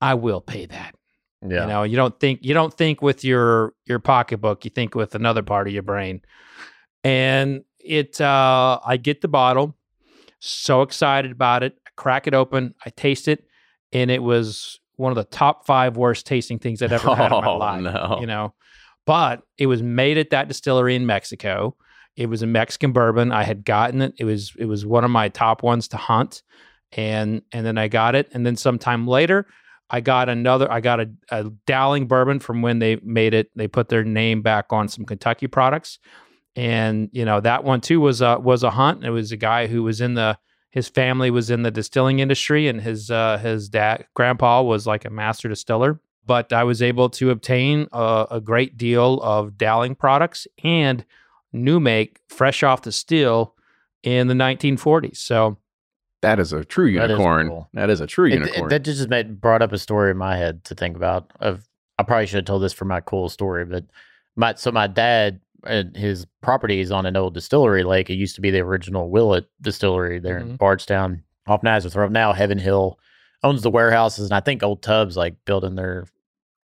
[0.00, 0.94] I will pay that.
[1.42, 1.62] Yeah.
[1.62, 5.14] You know, you don't think you don't think with your your pocketbook, you think with
[5.14, 6.20] another part of your brain.
[7.04, 9.76] And it uh I get the bottle,
[10.40, 11.74] so excited about it.
[11.86, 13.44] I crack it open, I taste it,
[13.92, 17.40] and it was one of the top five worst tasting things I'd ever had in
[17.40, 17.80] my Oh, life.
[17.82, 18.18] no.
[18.20, 18.54] You know.
[19.06, 21.74] But it was made at that distillery in Mexico.
[22.20, 23.32] It was a Mexican bourbon.
[23.32, 24.12] I had gotten it.
[24.18, 26.42] It was it was one of my top ones to hunt.
[26.92, 28.28] And and then I got it.
[28.32, 29.46] And then sometime later,
[29.88, 30.70] I got another.
[30.70, 33.50] I got a, a Dowling bourbon from when they made it.
[33.56, 35.98] They put their name back on some Kentucky products,
[36.54, 39.02] and you know that one too was a was a hunt.
[39.02, 40.38] It was a guy who was in the
[40.70, 45.06] his family was in the distilling industry, and his uh, his dad grandpa was like
[45.06, 45.98] a master distiller.
[46.26, 51.02] But I was able to obtain a, a great deal of Dowling products and
[51.52, 53.54] new make, fresh off the steel
[54.02, 55.16] in the 1940s.
[55.18, 55.58] So
[56.22, 57.48] That is a true That is unicorn.
[57.48, 57.68] cool.
[57.72, 58.68] that is a true It- it- unicorn.
[58.70, 61.30] that just made, brought up a story in my head to think about.
[61.40, 61.66] Of
[61.98, 63.84] I probably should have told this for my cool story, but
[64.36, 68.08] my so my dad and his property is on an old distillery lake.
[68.10, 70.58] It used to be the original Willett distillery there in Mhm.
[70.58, 72.12] Bardstown off Nazareth Road.
[72.12, 72.98] Now Heaven Hill
[73.42, 76.06] owns the warehouses, and I think Old Tubs like building their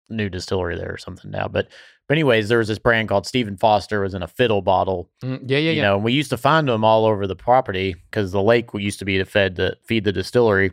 [0.09, 1.47] new distillery there or something now.
[1.47, 1.67] But
[2.07, 5.39] but anyways, there was this brand called Stephen Foster was in a fiddle bottle mm,
[5.45, 5.83] yeah, yeah, you yeah.
[5.83, 8.99] know, and we used to find them all over the property because the lake used
[8.99, 10.71] to be to fed to feed the distillery.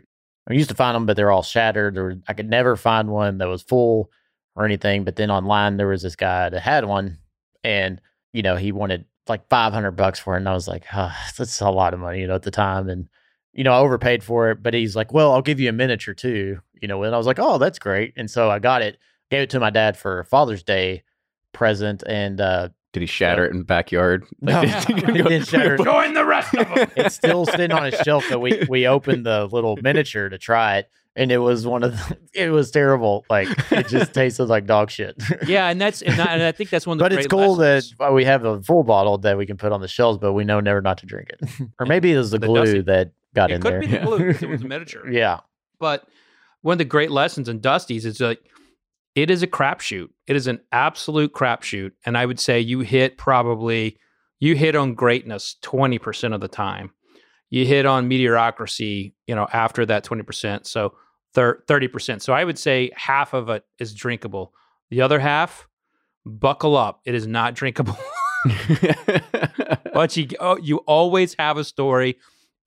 [0.49, 1.95] I used to find them, but they're all shattered.
[1.95, 4.11] Were- I could never find one that was full
[4.55, 5.03] or anything.
[5.03, 7.17] But then online, there was this guy that had one,
[7.63, 8.01] and
[8.33, 11.15] you know, he wanted like five hundred bucks for it, and I was like, oh,
[11.37, 13.07] that's a lot of money, you know, at the time, and
[13.53, 14.61] you know, I overpaid for it.
[14.61, 17.27] But he's like, well, I'll give you a miniature too, you know, and I was
[17.27, 18.97] like, oh, that's great, and so I got it,
[19.31, 21.03] gave it to my dad for Father's Day
[21.53, 24.25] present, and uh, Did he shatter it in the backyard?
[24.41, 25.77] No, Like, did he, go, didn't shatter.
[25.83, 26.91] Join the rest of them.
[26.97, 30.77] it's still sitting on his shelf that we we opened the little miniature to try
[30.77, 33.25] it, and it was one of the, it was terrible.
[33.29, 35.15] Like it just tasted like dog shit.
[35.47, 37.29] yeah, and that's and I, and I think that's one of the but it's great
[37.29, 37.95] cool lessons.
[37.99, 40.33] that uh, we have a full bottle that we can put on the shelves, but
[40.33, 41.49] we know never not to drink it.
[41.79, 43.79] or maybe it was the, The glue dusty- that got it in could there.
[43.79, 45.09] be the glue 'cause it was a miniature.
[45.09, 45.39] yeah,
[45.79, 46.07] But
[46.61, 48.39] one of the great lessons in Dusty's is like
[49.15, 50.09] it is a crapshoot.
[50.27, 53.97] It is an absolute crapshoot, and I would say you hit probably
[54.39, 56.91] you hit on greatness twenty percent of the time.
[57.49, 60.65] You hit on mediocrity, you know, after that twenty percent.
[60.67, 60.95] So
[61.33, 62.21] thirty percent.
[62.21, 64.53] So I would say half of it is drinkable.
[64.89, 65.67] The other half,
[66.25, 67.01] buckle up.
[67.05, 67.97] It is not drinkable.
[69.93, 72.17] but you oh, you always have a story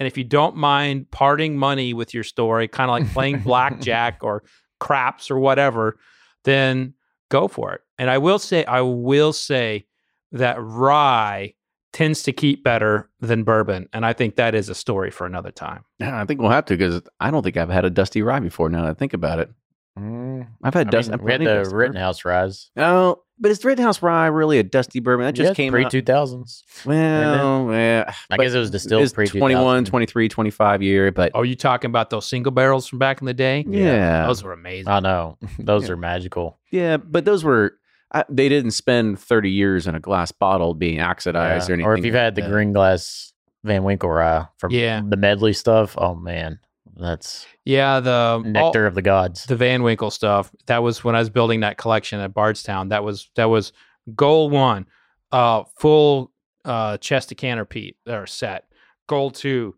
[0.01, 4.18] and if you don't mind parting money with your story kind of like playing blackjack
[4.22, 4.42] or
[4.80, 5.99] craps or whatever
[6.47, 6.94] then
[7.30, 9.84] go for it and i will say i will say
[10.32, 11.53] that rye
[11.92, 15.51] tends to keep better than bourbon and i think that is a story for another
[15.51, 18.20] time Yeah, I think we'll have to because I don't think I've had a dusty
[18.22, 18.68] rye before.
[18.68, 19.51] Now that I think about it,
[19.99, 21.12] Mm, I've had I dusty.
[21.16, 22.70] mean, we had the Rittenhouse ryes.
[22.76, 25.26] Oh, but is Rittenhouse rye really a dusty bourbon?
[25.26, 25.91] That just came pre out.
[25.91, 26.64] two thousands.
[26.84, 31.45] Well, yeah, I guess it was distilled it's pre 21, 23, 25 year, but are
[31.45, 34.89] you talking about those single barrels from back in the day yeah, those were amazing
[34.89, 35.93] I know those Yeah.
[35.95, 36.59] are magical.
[36.70, 37.72] yeah, but those were
[38.12, 41.72] I, they didn't spend thirty years in a glass bottle being oxidized Yeah.
[41.72, 41.91] or anything.
[41.91, 43.32] Or if you've had the green glass
[43.64, 45.03] Van Winkle rye from Yeah.
[45.07, 46.61] the medley stuff, oh man,
[46.99, 49.44] that's yeah the all- nectar of the gods.
[49.47, 50.51] the Van Winkle stuff.
[50.66, 52.88] That was when I was building that collection at Bardstown.
[52.88, 53.72] That was that was
[54.14, 54.86] goal one,
[55.32, 56.32] uh, full
[56.64, 58.64] uh, chest decanter Pete or set.
[59.09, 59.74] Goal two,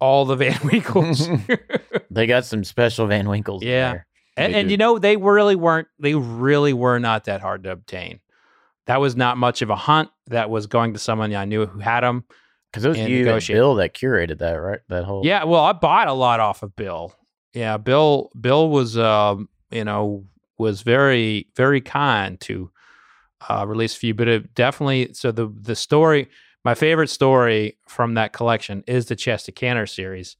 [0.00, 1.28] all the Van Winkles.
[2.10, 3.62] they got some special Van Winkles.
[3.62, 3.90] Yeah.
[3.92, 4.06] there.
[4.36, 5.88] and and you know they really weren't.
[5.98, 8.20] They really were not that hard to obtain.
[8.86, 10.10] That was not much of a hunt.
[10.28, 12.24] That was going to someone I knew who had them.
[12.76, 13.46] Because it was you and.
[13.46, 14.80] Bill that curated that, right?
[14.88, 17.14] That whole Yeah, well, I bought a lot off of Bill.
[17.54, 18.30] Yeah, Bill.
[18.38, 20.26] Bill was, um, you know,
[20.58, 22.70] was very, very kind to
[23.48, 24.12] uh, release a few.
[24.12, 26.28] But it definitely, so the the story,
[26.66, 30.36] my favorite story from that collection is the chess decanter series.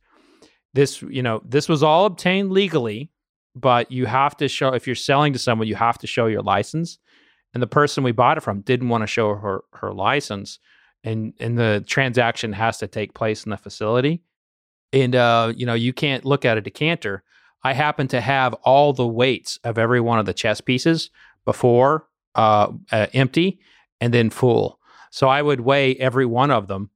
[0.74, 3.11] This, you know, this was all obtained legally,
[3.55, 6.43] but you have to show if you're selling to someone, you have to show your
[6.43, 6.99] license.
[7.55, 10.59] And the person we bought it from didn't want to show her her license,
[11.07, 14.23] and and the transaction has to take place in the facility
[14.93, 17.23] and uh, you know you can't look at a decanter.
[17.63, 21.11] I happen to have all the weights of every one of the chess pieces
[21.45, 23.61] before uh, uh, empty
[24.01, 24.79] and then full.
[25.11, 26.91] So I would weigh every one of them.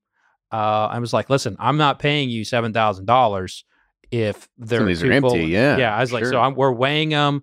[0.52, 3.64] Uh, I was like, listen, I'm not paying you seven thousand dollars
[4.10, 5.40] if they're these are empty.
[5.40, 5.96] ones." Yeah, yeah.
[5.96, 6.40] I was like, so.
[6.40, 7.42] I'm, we're weighing them,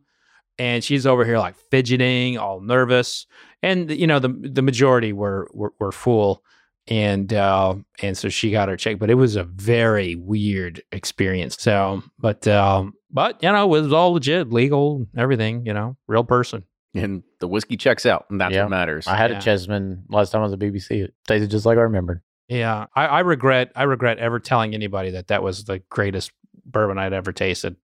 [0.57, 3.26] and she's over here like fidgeting, all nervous,
[3.61, 6.43] and you know the the majority were were, were full
[6.88, 8.99] and uh, and so she got her check.
[8.99, 11.57] But it was a very weird experience.
[11.59, 15.65] So, but um, but you know, it was all legit, legal, everything.
[15.65, 16.63] You know, real person.
[16.95, 18.63] and the whiskey checks out, and that's Yeah.
[18.63, 19.05] what matters.
[19.07, 19.38] I had Yeah.
[19.38, 21.01] a Chessman last time I was at BBC.
[21.03, 22.21] It tasted just like I remembered.
[22.47, 26.31] Yeah, I, I regret I regret ever telling anybody that that was the greatest
[26.65, 27.75] bourbon I'd ever tasted.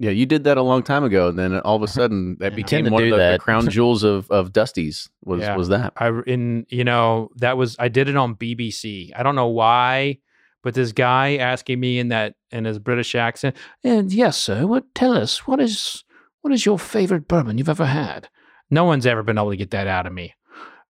[0.00, 1.28] Yeah, you did that a long time ago.
[1.28, 4.02] And then all of a sudden, that became one of do the, the crown jewels
[4.02, 5.08] of of Dusty's.
[5.24, 5.54] Was Yeah.
[5.56, 5.92] was that?
[5.96, 9.10] I in you know that was I did it on BBC.
[9.14, 10.18] I don't know why,
[10.62, 14.92] but this guy asking me in that in his British accent, and yes, sir, what
[14.94, 16.02] tell us what is
[16.40, 18.28] what is your favorite bourbon you've ever had?
[18.70, 20.34] No one's ever been able to get that out of me.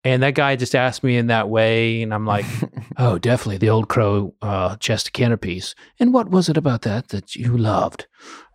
[0.03, 2.45] And that guy just asked me in that way, and I'm like,
[2.97, 5.75] oh, definitely the Old Crow uh, chess decanter piece.
[5.99, 8.07] And what was it about that that you loved?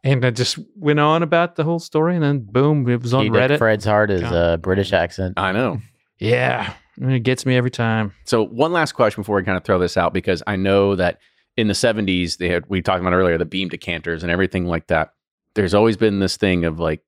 [0.05, 3.24] And I just went on about the whole story, and then boom, it was on
[3.24, 3.59] Key Reddit.
[3.59, 4.34] Fred's heart is God.
[4.34, 5.34] a British accent.
[5.36, 5.80] I know.
[6.18, 8.12] yeah, it gets me every time.
[8.24, 11.18] So one last question before we kind of throw this out, because I know that
[11.57, 14.88] in the '70s they had we talked about earlier the beam decanters and everything like
[14.88, 15.12] that.
[15.55, 17.03] There's always been this thing of like,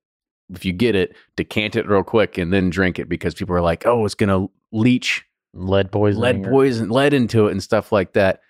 [0.53, 3.61] if you get it, decant it real quick and then drink it because people are
[3.61, 5.25] like, oh, it's gonna leach
[5.55, 6.21] Lead poisoning.
[6.41, 8.41] lead or- poison, lead into it and stuff like that.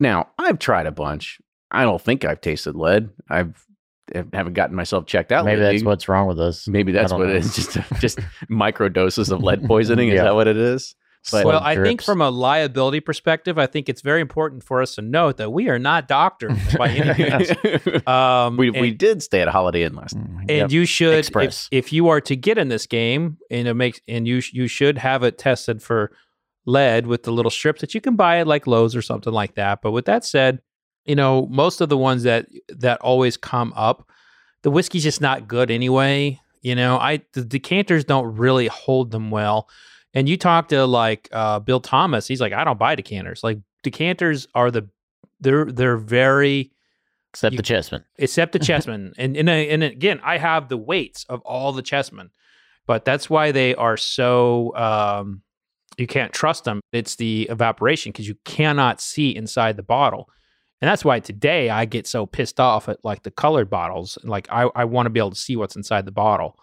[0.00, 1.38] Now I've tried a bunch.
[1.70, 3.10] I don't think I've tasted lead.
[3.28, 3.62] I've
[4.32, 5.44] haven't gotten myself checked out.
[5.44, 5.78] Maybe lately.
[5.78, 6.68] that's what's wrong with us.
[6.68, 7.34] Maybe that's don't what know.
[7.34, 7.56] it is.
[7.56, 8.18] Just just
[8.48, 10.08] micro doses of lead poisoning.
[10.10, 10.24] Is Yeah.
[10.24, 10.94] that what it is?
[11.32, 14.80] But- well, Slug I think from a liability perspective, I think it's very important for
[14.80, 18.06] us to note that we are not doctors by any means.
[18.06, 20.16] Um, we and, we did stay at a Holiday Inn last.
[20.16, 20.70] Mm, and yep.
[20.70, 24.28] you should, if, if you are to get in this game, and it makes, and
[24.28, 26.12] you sh- you should have it tested for
[26.66, 29.54] lead with the little strips that you can buy at like Lowe's or something like
[29.54, 29.80] that.
[29.82, 30.60] But with that said,
[31.04, 34.08] you know, most of the ones that that always come up,
[34.62, 36.40] the whiskey's just not good anyway.
[36.62, 39.68] You know, I the decanters don't really hold them well.
[40.14, 43.44] And you talk to like uh, Bill Thomas, he's like, I don't buy decanters.
[43.44, 44.88] Like decanters are the
[45.40, 46.72] they're they're very
[47.32, 49.12] Except You- the chessmen, except the chessmen.
[49.18, 52.30] and and, and again, I have the weights of all the chessmen,
[52.86, 55.42] but that's why they are so um,
[55.98, 56.80] you can't trust them.
[56.92, 60.28] It's the evaporation because you cannot see inside the bottle,
[60.80, 64.18] and that's why today I get so pissed off at like the colored bottles.
[64.22, 66.58] Like I I want to be able to see what's inside the bottle.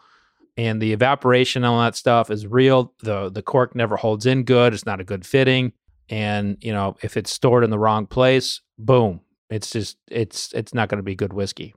[0.56, 2.94] And the evaporation and all that stuff is real.
[3.02, 4.74] the The cork never holds in good.
[4.74, 5.74] It's not a good fitting.
[6.10, 10.74] And you know, if it's stored in the wrong place, boom, it's just it's it's
[10.74, 11.74] not going to be good whiskey.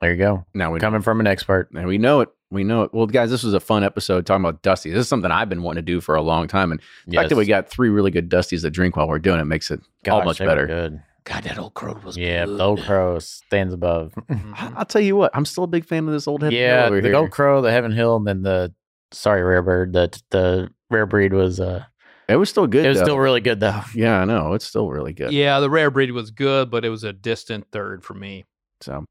[0.00, 0.44] There you go.
[0.54, 1.70] Now we're Coming from an expert.
[1.74, 2.28] And we know it.
[2.50, 2.94] We know it.
[2.94, 4.90] Well, guys, this was a fun episode talking about Dusty.
[4.90, 6.70] This is something I've been wanting to do for a long time.
[6.70, 9.40] And the fact that we got three really good Dusties to drink while we're doing
[9.40, 10.66] it makes it all much better.
[10.66, 11.02] Good.
[11.24, 12.58] God, that old crow was Yeah, good.
[12.58, 14.14] the old crow stands above.
[14.30, 16.52] I- I'll tell you what, I'm still a big fan of this old head.
[16.52, 17.12] yeah, over the here.
[17.12, 18.72] gold crow, the heaven hill, and then the
[19.10, 19.92] sorry rare bird.
[19.92, 21.82] The the rare breed was uh
[22.28, 22.84] It was still good.
[22.86, 23.04] it was though.
[23.06, 23.80] still really good though.
[23.92, 24.52] yeah, I know.
[24.52, 25.32] It's still really good.
[25.32, 28.44] Yeah, the rare breed was good, but it was a distant third for me.
[28.80, 29.04] So,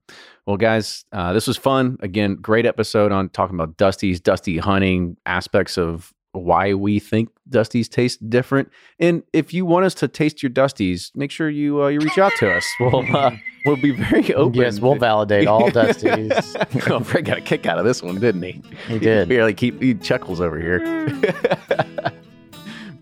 [0.45, 1.97] well, guys, uh, this was fun.
[2.01, 7.88] Again, great episode on talking about Dusty's, Dusty hunting aspects of why we think Dusty's
[7.88, 8.70] taste different.
[8.99, 12.18] And if you want us to taste your Dusties, make sure you uh, you reach
[12.18, 12.66] out to us.
[12.80, 13.32] We'll uh,
[13.66, 14.59] we'll be very open.
[14.59, 16.89] Yes, we'll validate all Dusties.
[16.91, 18.61] oh, Fred got a kick out of this one, didn't he?
[18.88, 19.30] He did.
[19.30, 20.80] barely keep he chuckles over here.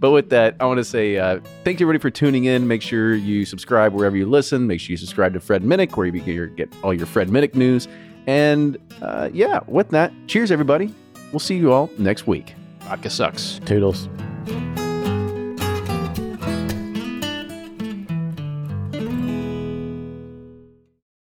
[0.03, 2.67] But with that, I want to say uh, thank you everybody for tuning in.
[2.67, 4.67] Make sure you subscribe wherever you listen.
[4.67, 7.87] Make sure you subscribe to Fred Minnick where you get, all your Fred Minnick news.
[8.27, 10.93] And uh, yeah, with that, cheers everybody.
[11.31, 12.53] We'll see you all next week.
[12.81, 13.61] Vodka sucks.
[13.63, 14.09] Toodles.